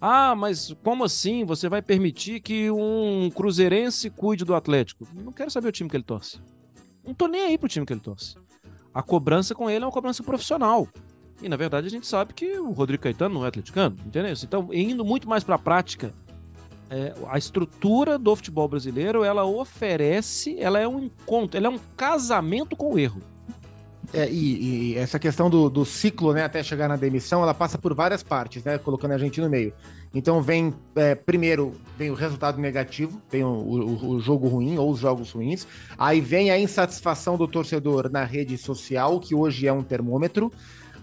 Ah, 0.00 0.36
mas 0.36 0.72
como 0.84 1.02
assim 1.02 1.44
você 1.44 1.68
vai 1.68 1.82
permitir 1.82 2.40
que 2.40 2.70
um 2.70 3.28
cruzeirense 3.34 4.10
cuide 4.10 4.44
do 4.44 4.54
Atlético? 4.54 5.08
Não 5.12 5.32
quero 5.32 5.50
saber 5.50 5.68
o 5.68 5.72
time 5.72 5.90
que 5.90 5.96
ele 5.96 6.04
torce. 6.04 6.38
Não 7.04 7.12
tô 7.12 7.26
nem 7.26 7.46
aí 7.46 7.58
pro 7.58 7.68
time 7.68 7.84
que 7.84 7.92
ele 7.92 8.00
torce. 8.00 8.36
A 8.92 9.02
cobrança 9.02 9.56
com 9.56 9.68
ele 9.68 9.82
é 9.82 9.86
uma 9.86 9.92
cobrança 9.92 10.22
profissional. 10.22 10.86
E 11.42 11.48
na 11.48 11.56
verdade 11.56 11.88
a 11.88 11.90
gente 11.90 12.06
sabe 12.06 12.32
que 12.32 12.58
o 12.58 12.70
Rodrigo 12.70 13.02
Caetano 13.02 13.34
não 13.34 13.44
é 13.44 13.48
atleticano, 13.48 13.96
entendeu? 14.06 14.34
Então, 14.44 14.68
indo 14.72 15.04
muito 15.04 15.28
mais 15.28 15.42
para 15.42 15.56
a 15.56 15.58
prática, 15.58 16.14
é, 16.90 17.12
a 17.28 17.36
estrutura 17.36 18.16
do 18.18 18.36
futebol 18.36 18.68
brasileiro, 18.68 19.24
ela 19.24 19.44
oferece, 19.44 20.56
ela 20.60 20.78
é 20.78 20.86
um 20.86 21.00
encontro, 21.00 21.58
ela 21.58 21.66
é 21.66 21.70
um 21.70 21.80
casamento 21.96 22.76
com 22.76 22.92
o 22.92 22.98
erro. 22.98 23.20
É, 24.12 24.28
e, 24.28 24.92
e, 24.92 24.98
essa 24.98 25.18
questão 25.18 25.48
do, 25.48 25.70
do, 25.70 25.84
ciclo, 25.84 26.32
né, 26.32 26.44
até 26.44 26.62
chegar 26.62 26.88
na 26.88 26.96
demissão, 26.96 27.42
ela 27.42 27.54
passa 27.54 27.78
por 27.78 27.94
várias 27.94 28.22
partes, 28.22 28.62
né, 28.64 28.78
colocando 28.78 29.12
a 29.12 29.18
gente 29.18 29.40
no 29.40 29.48
meio. 29.48 29.72
Então 30.14 30.40
vem, 30.40 30.72
é, 30.94 31.14
primeiro, 31.14 31.74
vem 31.98 32.10
o 32.10 32.14
resultado 32.14 32.60
negativo, 32.60 33.20
vem 33.30 33.42
o, 33.42 33.48
o, 33.48 34.08
o, 34.10 34.20
jogo 34.20 34.46
ruim 34.46 34.78
ou 34.78 34.90
os 34.90 35.00
jogos 35.00 35.32
ruins, 35.32 35.66
aí 35.98 36.20
vem 36.20 36.50
a 36.50 36.58
insatisfação 36.58 37.36
do 37.36 37.48
torcedor 37.48 38.08
na 38.10 38.24
rede 38.24 38.56
social, 38.56 39.18
que 39.18 39.34
hoje 39.34 39.66
é 39.66 39.72
um 39.72 39.82
termômetro, 39.82 40.52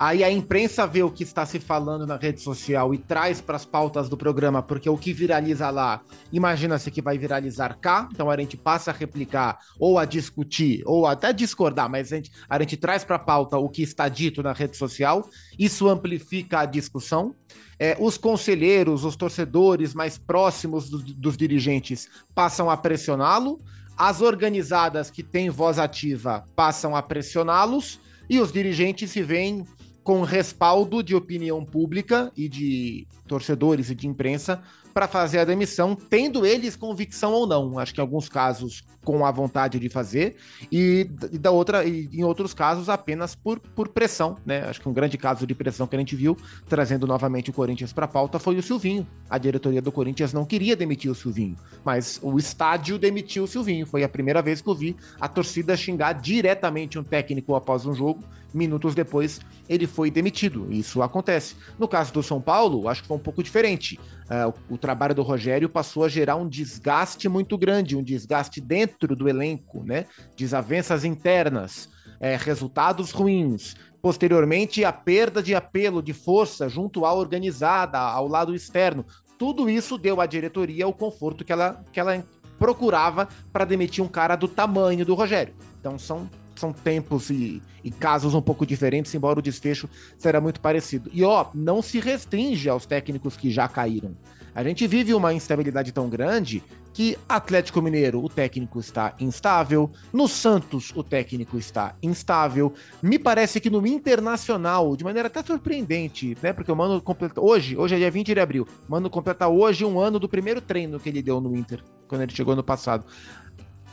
Aí 0.01 0.23
a 0.23 0.31
imprensa 0.31 0.87
vê 0.87 1.03
o 1.03 1.11
que 1.11 1.21
está 1.21 1.45
se 1.45 1.59
falando 1.59 2.07
na 2.07 2.15
rede 2.15 2.41
social 2.41 2.91
e 2.91 2.97
traz 2.97 3.39
para 3.39 3.55
as 3.55 3.65
pautas 3.65 4.09
do 4.09 4.17
programa, 4.17 4.63
porque 4.63 4.89
o 4.89 4.97
que 4.97 5.13
viraliza 5.13 5.69
lá, 5.69 6.01
imagina-se 6.33 6.89
que 6.89 7.03
vai 7.03 7.19
viralizar 7.19 7.77
cá, 7.79 8.09
então 8.11 8.27
a 8.27 8.35
gente 8.35 8.57
passa 8.57 8.89
a 8.89 8.93
replicar 8.95 9.59
ou 9.79 9.99
a 9.99 10.05
discutir 10.05 10.81
ou 10.87 11.05
até 11.05 11.31
discordar, 11.31 11.87
mas 11.87 12.11
a 12.11 12.15
gente, 12.15 12.31
a 12.49 12.57
gente 12.57 12.77
traz 12.77 13.03
para 13.03 13.17
a 13.17 13.19
pauta 13.19 13.59
o 13.59 13.69
que 13.69 13.83
está 13.83 14.09
dito 14.09 14.41
na 14.41 14.53
rede 14.53 14.75
social, 14.75 15.29
isso 15.59 15.87
amplifica 15.87 16.61
a 16.61 16.65
discussão. 16.65 17.35
É, 17.77 17.95
os 17.99 18.17
conselheiros, 18.17 19.05
os 19.05 19.15
torcedores 19.15 19.93
mais 19.93 20.17
próximos 20.17 20.89
do, 20.89 20.97
dos 20.97 21.37
dirigentes 21.37 22.09
passam 22.33 22.71
a 22.71 22.75
pressioná-lo, 22.75 23.59
as 23.95 24.19
organizadas 24.19 25.11
que 25.11 25.21
têm 25.21 25.51
voz 25.51 25.77
ativa 25.77 26.43
passam 26.55 26.95
a 26.95 27.03
pressioná-los 27.03 27.99
e 28.27 28.39
os 28.39 28.51
dirigentes 28.51 29.11
se 29.11 29.21
veem 29.21 29.63
com 30.03 30.21
respaldo 30.23 31.03
de 31.03 31.15
opinião 31.15 31.63
pública 31.63 32.31
e 32.35 32.49
de 32.49 33.07
torcedores 33.27 33.89
e 33.89 33.95
de 33.95 34.07
imprensa 34.07 34.61
para 34.93 35.07
fazer 35.07 35.39
a 35.39 35.45
demissão, 35.45 35.95
tendo 35.95 36.45
eles 36.45 36.75
convicção 36.75 37.33
ou 37.33 37.47
não. 37.47 37.79
Acho 37.79 37.93
que 37.93 37.99
em 37.99 38.03
alguns 38.03 38.29
casos 38.29 38.83
com 39.03 39.25
a 39.25 39.31
vontade 39.31 39.79
de 39.79 39.89
fazer 39.89 40.35
e, 40.71 41.09
da 41.39 41.51
outra 41.51 41.83
e 41.83 42.07
em 42.13 42.23
outros 42.23 42.53
casos 42.53 42.89
apenas 42.89 43.35
por, 43.35 43.59
por 43.59 43.89
pressão, 43.89 44.37
né? 44.45 44.63
Acho 44.67 44.79
que 44.79 44.87
um 44.87 44.93
grande 44.93 45.17
caso 45.17 45.47
de 45.47 45.55
pressão 45.55 45.87
que 45.87 45.95
a 45.95 45.99
gente 45.99 46.15
viu 46.15 46.37
trazendo 46.67 47.07
novamente 47.07 47.49
o 47.49 47.53
Corinthians 47.53 47.91
para 47.91 48.05
a 48.05 48.07
pauta 48.07 48.39
foi 48.39 48.57
o 48.57 48.63
Silvinho. 48.63 49.07
A 49.29 49.37
diretoria 49.37 49.81
do 49.81 49.91
Corinthians 49.91 50.33
não 50.33 50.45
queria 50.45 50.75
demitir 50.75 51.09
o 51.09 51.15
Silvinho, 51.15 51.55
mas 51.83 52.19
o 52.21 52.37
estádio 52.37 52.97
demitiu 52.97 53.43
o 53.43 53.47
Silvinho. 53.47 53.85
Foi 53.85 54.03
a 54.03 54.09
primeira 54.09 54.41
vez 54.41 54.61
que 54.61 54.69
eu 54.69 54.75
vi 54.75 54.95
a 55.19 55.27
torcida 55.27 55.75
xingar 55.75 56.13
diretamente 56.13 56.99
um 56.99 57.03
técnico 57.03 57.55
após 57.55 57.85
um 57.85 57.93
jogo. 57.93 58.23
Minutos 58.53 58.93
depois, 58.93 59.39
ele 59.69 59.87
foi 59.87 60.11
demitido. 60.11 60.67
Isso 60.69 61.01
acontece. 61.01 61.55
No 61.79 61.87
caso 61.87 62.11
do 62.11 62.21
São 62.21 62.41
Paulo, 62.41 62.89
acho 62.89 63.01
que 63.01 63.07
foi 63.07 63.15
um 63.15 63.21
pouco 63.21 63.41
diferente. 63.41 63.97
Uh, 64.31 64.73
o, 64.73 64.77
trabalho 64.77 65.13
do 65.13 65.23
Rogério 65.23 65.67
passou 65.67 66.05
a 66.05 66.07
gerar 66.07 66.37
um 66.37 66.47
desgaste 66.47 67.27
muito 67.27 67.57
grande, 67.57 67.97
um 67.97 68.03
desgaste 68.03 68.61
dentro 68.61 69.13
do 69.13 69.27
elenco, 69.27 69.83
né? 69.83 70.05
Desavenças 70.37 71.03
internas, 71.03 71.89
é, 72.17 72.37
resultados 72.37 73.11
ruins. 73.11 73.75
Posteriormente, 74.01 74.85
a 74.85 74.93
perda 74.93 75.43
de 75.43 75.53
apelo, 75.53 76.01
de 76.01 76.13
força 76.13 76.69
junto 76.69 77.05
à 77.05 77.13
organizada, 77.13 77.99
ao 77.99 78.25
lado 78.25 78.55
externo. 78.55 79.05
Tudo 79.37 79.69
isso 79.69 79.97
deu 79.97 80.21
à 80.21 80.25
diretoria 80.25 80.87
o 80.87 80.93
conforto 80.93 81.43
que 81.43 81.51
ela, 81.51 81.83
que 81.91 81.99
ela 81.99 82.23
procurava 82.57 83.27
para 83.51 83.65
demitir 83.65 84.01
um 84.01 84.07
cara 84.07 84.37
do 84.37 84.47
tamanho 84.47 85.05
do 85.05 85.13
Rogério. 85.13 85.53
Então 85.77 85.99
são 85.99 86.29
são 86.55 86.71
tempos 86.71 87.29
e, 87.29 87.61
e, 87.83 87.91
casos 87.91 88.33
um 88.33 88.41
pouco 88.41 88.65
diferentes, 88.65 89.13
embora 89.13 89.39
o 89.39 89.41
desfecho 89.41 89.89
será 90.17 90.39
muito 90.39 90.59
parecido. 90.59 91.09
E 91.13 91.23
ó, 91.23 91.47
não 91.53 91.81
se 91.81 91.99
restringe 91.99 92.69
aos 92.69 92.85
técnicos 92.85 93.37
que 93.37 93.49
já 93.49 93.67
caíram. 93.67 94.15
A 94.53 94.63
gente 94.63 94.85
vive 94.85 95.13
uma 95.13 95.33
instabilidade 95.33 95.91
tão 95.91 96.09
grande 96.09 96.61
que 96.93 97.17
Atlético 97.27 97.81
Mineiro, 97.81 98.23
o 98.23 98.27
técnico 98.27 98.79
está 98.79 99.15
instável, 99.17 99.89
no 100.11 100.27
Santos, 100.27 100.91
o 100.93 101.01
técnico 101.01 101.57
está 101.57 101.95
instável. 102.03 102.73
Me 103.01 103.17
parece 103.17 103.61
que 103.61 103.69
no 103.69 103.87
Internacional, 103.87 104.95
de 104.97 105.03
maneira 105.05 105.27
até 105.27 105.41
surpreendente, 105.41 106.37
né? 106.41 106.51
Porque 106.51 106.71
o 106.71 106.75
Mano 106.75 107.01
completa 107.01 107.39
hoje, 107.39 107.77
hoje 107.77 107.95
é 107.95 107.97
dia 107.97 108.11
20 108.11 108.33
de 108.33 108.39
abril. 108.39 108.67
O 108.87 108.91
Mano 108.91 109.09
completa 109.09 109.47
hoje 109.47 109.85
um 109.85 109.99
ano 109.99 110.19
do 110.19 110.27
primeiro 110.27 110.59
treino 110.59 110.99
que 110.99 111.07
ele 111.07 111.21
deu 111.21 111.39
no 111.39 111.55
Inter, 111.55 111.81
quando 112.07 112.21
ele 112.21 112.35
chegou 112.35 112.55
no 112.55 112.63
passado 112.63 113.05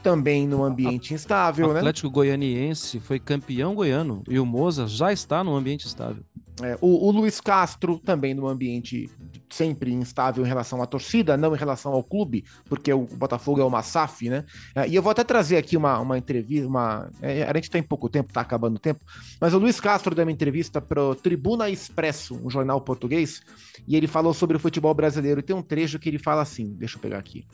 também 0.09 0.47
no 0.47 0.65
ambiente 0.65 1.13
instável, 1.13 1.69
o 1.69 1.73
né? 1.73 1.81
Atlético 1.81 2.09
Goianiense 2.09 2.99
foi 2.99 3.19
campeão 3.19 3.75
goiano 3.75 4.23
e 4.27 4.39
o 4.39 4.47
Moza 4.47 4.87
já 4.87 5.13
está 5.13 5.45
no 5.45 5.55
ambiente 5.55 5.87
estável. 5.87 6.23
É, 6.63 6.77
o, 6.81 7.07
o 7.07 7.11
Luiz 7.11 7.41
Castro 7.41 7.99
também 7.99 8.35
no 8.35 8.49
ambiente 8.49 9.09
sempre 9.51 9.93
instável 9.93 10.45
em 10.45 10.49
relação 10.49 10.83
à 10.83 10.87
torcida, 10.87 11.37
não 11.37 11.55
em 11.55 11.59
relação 11.59 11.93
ao 11.93 12.03
clube, 12.03 12.45
porque 12.65 12.93
o 12.93 13.03
Botafogo 13.03 13.61
é 13.61 13.65
uma 13.65 13.83
SAF, 13.83 14.29
né? 14.29 14.45
É, 14.75 14.89
e 14.89 14.95
eu 14.95 15.03
vou 15.03 15.11
até 15.11 15.23
trazer 15.23 15.59
aqui 15.59 15.77
uma, 15.77 15.99
uma 16.01 16.17
entrevista, 16.17 16.67
uma. 16.67 17.11
É, 17.21 17.45
a 17.45 17.55
gente 17.55 17.71
tem 17.71 17.83
pouco 17.83 18.09
tempo, 18.09 18.33
tá 18.33 18.41
acabando 18.41 18.77
o 18.77 18.81
tempo, 18.81 19.05
mas 19.39 19.53
o 19.53 19.59
Luiz 19.59 19.79
Castro 19.79 20.15
deu 20.15 20.25
uma 20.25 20.33
entrevista 20.33 20.81
pro 20.81 21.15
Tribuna 21.15 21.69
Expresso, 21.69 22.41
um 22.43 22.51
jornal 22.51 22.81
português, 22.81 23.43
e 23.87 23.95
ele 23.95 24.07
falou 24.07 24.33
sobre 24.33 24.57
o 24.57 24.61
futebol 24.61 24.95
brasileiro. 24.95 25.41
E 25.41 25.43
tem 25.43 25.55
um 25.55 25.63
trecho 25.63 25.99
que 25.99 26.09
ele 26.09 26.19
fala 26.19 26.43
assim: 26.43 26.75
deixa 26.79 26.97
eu 26.97 27.01
pegar 27.01 27.19
aqui. 27.19 27.45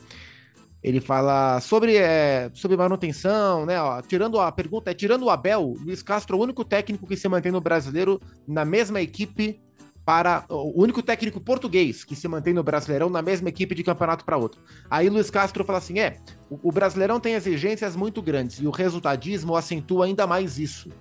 Ele 0.85 1.01
fala 1.01 1.59
sobre, 1.61 1.97
é, 1.97 2.51
sobre 2.53 2.77
manutenção, 2.77 3.65
né? 3.65 3.81
Ó, 3.81 4.03
tirando 4.03 4.39
a 4.39 4.51
pergunta, 4.51 4.91
é 4.91 4.93
tirando 4.93 5.23
o 5.23 5.31
Abel, 5.31 5.73
Luiz 5.83 6.03
Castro 6.03 6.37
é 6.37 6.39
o 6.39 6.43
único 6.43 6.63
técnico 6.63 7.07
que 7.07 7.17
se 7.17 7.27
mantém 7.27 7.51
no 7.51 7.59
brasileiro 7.59 8.21
na 8.47 8.63
mesma 8.63 9.01
equipe 9.01 9.59
para 10.05 10.45
o 10.47 10.79
único 10.79 11.01
técnico 11.01 11.41
português 11.41 12.03
que 12.03 12.15
se 12.15 12.27
mantém 12.27 12.53
no 12.53 12.61
Brasileirão 12.61 13.09
na 13.09 13.23
mesma 13.23 13.49
equipe 13.49 13.73
de 13.73 13.83
campeonato 13.83 14.23
para 14.23 14.37
outro. 14.37 14.61
Aí 14.87 15.09
Luiz 15.09 15.31
Castro 15.31 15.65
fala 15.65 15.79
assim: 15.79 15.97
é, 15.97 16.19
o, 16.51 16.69
o, 16.69 16.71
Brasileirão 16.71 17.19
tem 17.19 17.33
exigências 17.33 17.95
muito 17.95 18.21
grandes 18.21 18.59
e 18.59 18.67
o 18.67 18.69
resultadismo 18.69 19.55
acentua 19.55 20.05
ainda 20.05 20.27
mais 20.27 20.59
isso. 20.59 20.91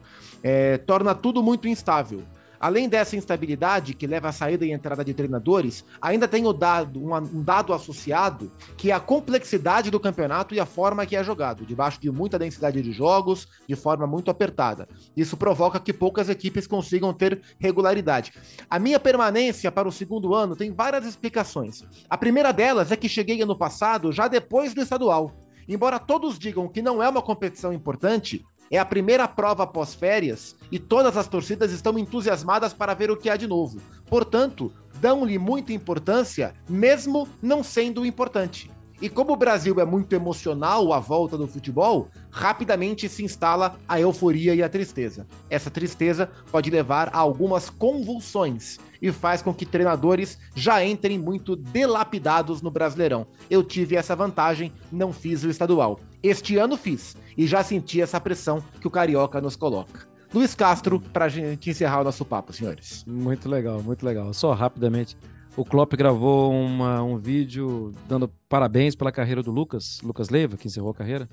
É, 0.43 0.79
torna 0.79 1.15
tudo 1.15 1.43
muito 1.43 1.69
instável. 1.69 2.23
Além 2.65 2.89
dessa 2.89 3.15
instabilidade 3.15 3.93
que 3.93 4.07
leva 4.07 4.31
à 4.31 4.33
saída 4.33 4.65
e 4.65 4.73
entrada 4.73 5.05
de 5.05 5.13
treinadores, 5.13 5.85
ainda 6.01 6.27
tem 6.27 6.47
o 6.47 6.53
dado, 6.55 6.99
um, 6.99 7.15
um 7.15 7.43
dado 7.43 7.75
associado 7.75 8.51
que 8.75 8.91
é 8.91 8.95
a 8.95 8.99
complexidade 8.99 9.91
do 9.91 10.01
campeonato 10.01 10.55
e 10.55 10.59
a 10.59 10.65
forma 10.65 11.05
que 11.05 11.15
é 11.15 11.23
jogado, 11.23 11.67
debaixo 11.67 12.01
de 12.01 12.11
muita 12.11 12.39
densidade 12.39 12.81
de 12.81 12.91
jogos, 12.91 13.47
de 13.69 13.77
forma 13.77 14.07
muito 14.07 14.31
apertada. 14.31 14.89
Isso 15.15 15.37
provoca 15.37 15.79
que 15.79 15.93
poucas 15.93 16.31
equipes 16.31 16.67
consigam 16.67 17.13
ter 17.13 17.39
regularidade. 17.59 18.33
A 18.71 18.79
minha 18.79 18.99
permanência 18.99 19.71
para 19.71 19.87
o 19.87 19.93
segundo 19.93 20.35
ano 20.35 20.57
tem 20.57 20.73
várias 20.73 21.05
explicações. 21.05 21.85
A 22.09 22.17
primeira 22.17 22.51
delas 22.51 22.91
é 22.91 22.97
que 22.97 23.11
cheguei 23.11 23.43
ano 23.43 23.59
passado 23.59 24.11
já 24.11 24.27
depois 24.27 24.73
do 24.73 24.81
estadual. 24.81 25.37
Embora 25.69 25.99
todos 25.99 26.39
digam 26.39 26.69
que 26.69 26.83
não 26.83 27.03
é 27.03 27.09
uma 27.09 27.23
competição 27.23 27.73
importante, 27.73 28.45
é 28.71 28.79
a 28.79 28.85
primeira 28.85 29.29
prova 29.29 29.67
pós-férias 29.67 30.57
e 30.71 30.79
todas 30.79 31.17
as 31.17 31.29
torcidas 31.29 31.73
estão 31.73 31.99
entusiasmadas 31.99 32.73
para 32.73 32.95
ver 32.95 33.11
o 33.11 33.17
que 33.17 33.31
há 33.31 33.37
de 33.37 33.47
novo. 33.47 33.81
Portanto, 34.07 34.73
dão-lhe 35.01 35.39
muita 35.39 35.73
importância, 35.73 36.55
mesmo 36.69 37.29
não 37.43 37.63
sendo 37.63 38.05
importante. 38.07 38.71
E 39.03 39.09
como 39.09 39.33
o 39.33 39.37
Brasil 39.37 39.81
é 39.81 39.85
muito 39.85 40.15
emocional 40.15 40.93
à 40.93 41.01
volta 41.01 41.37
do 41.37 41.49
futebol, 41.49 42.09
rapidamente 42.31 43.09
se 43.09 43.25
instala 43.25 43.77
a 43.89 44.01
euforia 44.01 44.55
e 44.55 44.63
a 44.63 44.69
tristeza. 44.69 45.27
Essa 45.51 45.71
tristeza 45.71 46.31
pode 46.51 46.71
levar 46.71 47.11
a 47.13 47.19
algumas 47.19 47.69
convulsões 47.69 48.79
e 49.05 49.13
faz 49.13 49.43
com 49.43 49.53
que 49.53 49.67
treinadores 49.67 50.39
já 50.57 50.83
entrem 50.83 51.19
muito 51.19 51.55
delapidados 51.55 52.63
no 52.63 52.71
Brasileirão. 52.71 53.27
Eu 53.51 53.63
tive 53.63 53.97
essa 53.97 54.17
vantagem, 54.17 54.73
não 54.91 55.13
fiz 55.13 55.45
o 55.45 55.51
estadual. 55.51 56.01
Este 56.23 56.57
ano 56.57 56.75
fiz 56.75 57.15
e 57.37 57.47
já 57.47 57.63
senti 57.63 58.01
essa 58.01 58.19
pressão 58.19 58.65
que 58.81 58.89
o 58.89 58.91
Carioca 58.91 59.43
nos 59.43 59.57
coloca. 59.57 60.09
Luiz 60.33 60.55
Castro, 60.55 60.99
para 60.99 61.27
a 61.27 61.29
gente 61.29 61.69
encerrar 61.69 62.01
o 62.01 62.05
nosso 62.05 62.25
papo, 62.25 62.55
senhores. 62.55 63.05
Muito 63.07 63.47
legal, 63.47 63.83
muito 63.83 64.07
legal. 64.07 64.33
Só 64.33 64.55
rapidamente, 64.55 65.19
o 65.55 65.67
Klopp 65.67 65.93
gravou 65.93 66.51
uma, 66.51 67.03
um 67.03 67.19
vídeo 67.19 67.93
dando 68.09 68.27
parabéns 68.49 68.97
pela 68.97 69.13
carreira 69.13 69.43
do 69.43 69.51
Lucas, 69.51 70.01
Lucas 70.03 70.31
Leiva, 70.31 70.57
que 70.57 70.67
encerrou 70.67 70.93
a 70.93 70.95
carreira. 70.95 71.29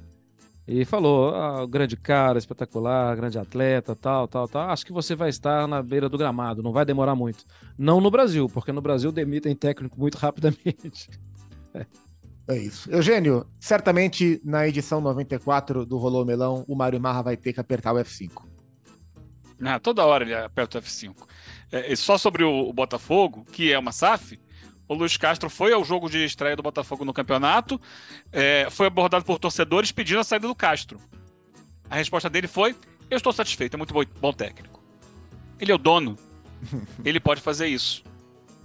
E 0.67 0.85
falou: 0.85 1.35
ah, 1.35 1.65
grande 1.65 1.97
cara, 1.97 2.37
espetacular, 2.37 3.15
grande 3.15 3.37
atleta, 3.37 3.95
tal, 3.95 4.27
tal, 4.27 4.47
tal. 4.47 4.69
Acho 4.69 4.85
que 4.85 4.93
você 4.93 5.15
vai 5.15 5.29
estar 5.29 5.67
na 5.67 5.81
beira 5.81 6.07
do 6.07 6.17
gramado, 6.17 6.61
não 6.61 6.71
vai 6.71 6.85
demorar 6.85 7.15
muito. 7.15 7.45
Não 7.77 7.99
no 7.99 8.11
Brasil, 8.11 8.47
porque 8.47 8.71
no 8.71 8.81
Brasil 8.81 9.11
demitem 9.11 9.55
técnico 9.55 9.99
muito 9.99 10.17
rapidamente. 10.19 11.09
é. 11.73 11.85
é 12.47 12.57
isso. 12.57 12.89
Eugênio, 12.91 13.45
certamente 13.59 14.39
na 14.43 14.67
edição 14.67 15.01
94 15.01 15.85
do 15.85 15.97
Rolô 15.97 16.23
Melão, 16.23 16.63
o 16.67 16.75
Mário 16.75 17.01
Marra 17.01 17.23
vai 17.23 17.37
ter 17.37 17.53
que 17.53 17.59
apertar 17.59 17.93
o 17.93 17.97
F5. 17.97 18.43
Ah, 19.63 19.79
toda 19.79 20.05
hora 20.05 20.23
ele 20.23 20.33
aperta 20.33 20.79
o 20.79 20.81
F5. 20.81 21.15
É, 21.71 21.95
só 21.95 22.17
sobre 22.17 22.43
o, 22.43 22.69
o, 22.69 22.73
Botafogo, 22.73 23.45
que 23.51 23.71
é 23.71 23.79
uma 23.79 23.91
SAF, 23.91 24.39
o 24.91 24.93
Luiz 24.93 25.15
Castro 25.15 25.49
foi 25.49 25.71
ao 25.71 25.85
jogo 25.85 26.09
de 26.09 26.25
estreia 26.25 26.53
do 26.53 26.61
Botafogo 26.61 27.05
no 27.05 27.13
campeonato, 27.13 27.79
é, 28.29 28.67
foi 28.69 28.87
abordado 28.87 29.23
por 29.23 29.39
torcedores 29.39 29.89
pedindo 29.89 30.19
a 30.19 30.23
saída 30.23 30.49
do 30.49 30.53
Castro. 30.53 30.99
A 31.89 31.95
resposta 31.95 32.29
dele 32.29 32.45
foi: 32.45 32.75
Eu 33.09 33.15
estou 33.15 33.31
satisfeito, 33.31 33.75
é 33.75 33.77
muito 33.77 33.93
bom, 33.93 34.03
bom 34.19 34.33
técnico. 34.33 34.83
Ele 35.61 35.71
é 35.71 35.75
o 35.75 35.77
dono, 35.77 36.17
ele 37.05 37.21
pode 37.21 37.39
fazer 37.39 37.67
isso. 37.67 38.03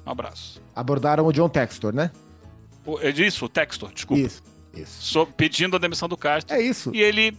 Um 0.04 0.10
abraço. 0.10 0.60
Abordaram 0.74 1.24
o 1.24 1.32
John 1.32 1.48
Textor, 1.48 1.94
né? 1.94 2.10
O, 2.84 2.98
é 2.98 3.10
isso, 3.10 3.44
o 3.44 3.48
Textor, 3.48 3.92
desculpa. 3.92 4.22
Isso, 4.22 4.42
isso. 4.74 5.02
So, 5.02 5.26
pedindo 5.26 5.76
a 5.76 5.78
demissão 5.78 6.08
do 6.08 6.16
Castro. 6.16 6.56
É 6.56 6.60
isso. 6.60 6.90
E 6.92 7.02
ele 7.02 7.38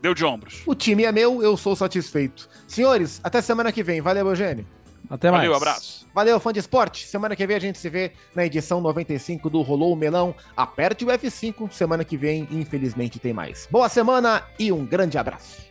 Deu 0.00 0.14
de 0.14 0.22
ombros. 0.22 0.62
O 0.66 0.74
time 0.74 1.04
é 1.04 1.12
meu, 1.12 1.42
eu 1.42 1.56
sou 1.56 1.74
satisfeito. 1.74 2.46
Senhores, 2.68 3.20
até 3.24 3.40
semana 3.40 3.72
que 3.72 3.82
vem. 3.82 4.02
Valeu, 4.02 4.28
Eugênio. 4.28 4.66
Até 5.08 5.30
mais. 5.30 5.42
Valeu, 5.42 5.56
abraço. 5.56 6.06
Valeu, 6.14 6.40
fã 6.40 6.52
de 6.52 6.60
esporte. 6.60 7.06
Semana 7.06 7.36
que 7.36 7.46
vem 7.46 7.56
a 7.56 7.60
gente 7.60 7.78
se 7.78 7.88
vê 7.88 8.12
na 8.34 8.44
edição 8.46 8.80
95 8.80 9.50
do 9.50 9.62
Rolou 9.62 9.92
o 9.92 9.96
Melão. 9.96 10.34
Aperte 10.56 11.04
o 11.04 11.08
F5. 11.08 11.70
Semana 11.70 12.04
que 12.04 12.16
vem, 12.16 12.48
infelizmente, 12.50 13.18
tem 13.18 13.32
mais. 13.32 13.68
Boa 13.70 13.88
semana 13.88 14.42
e 14.58 14.72
um 14.72 14.84
grande 14.84 15.18
abraço. 15.18 15.62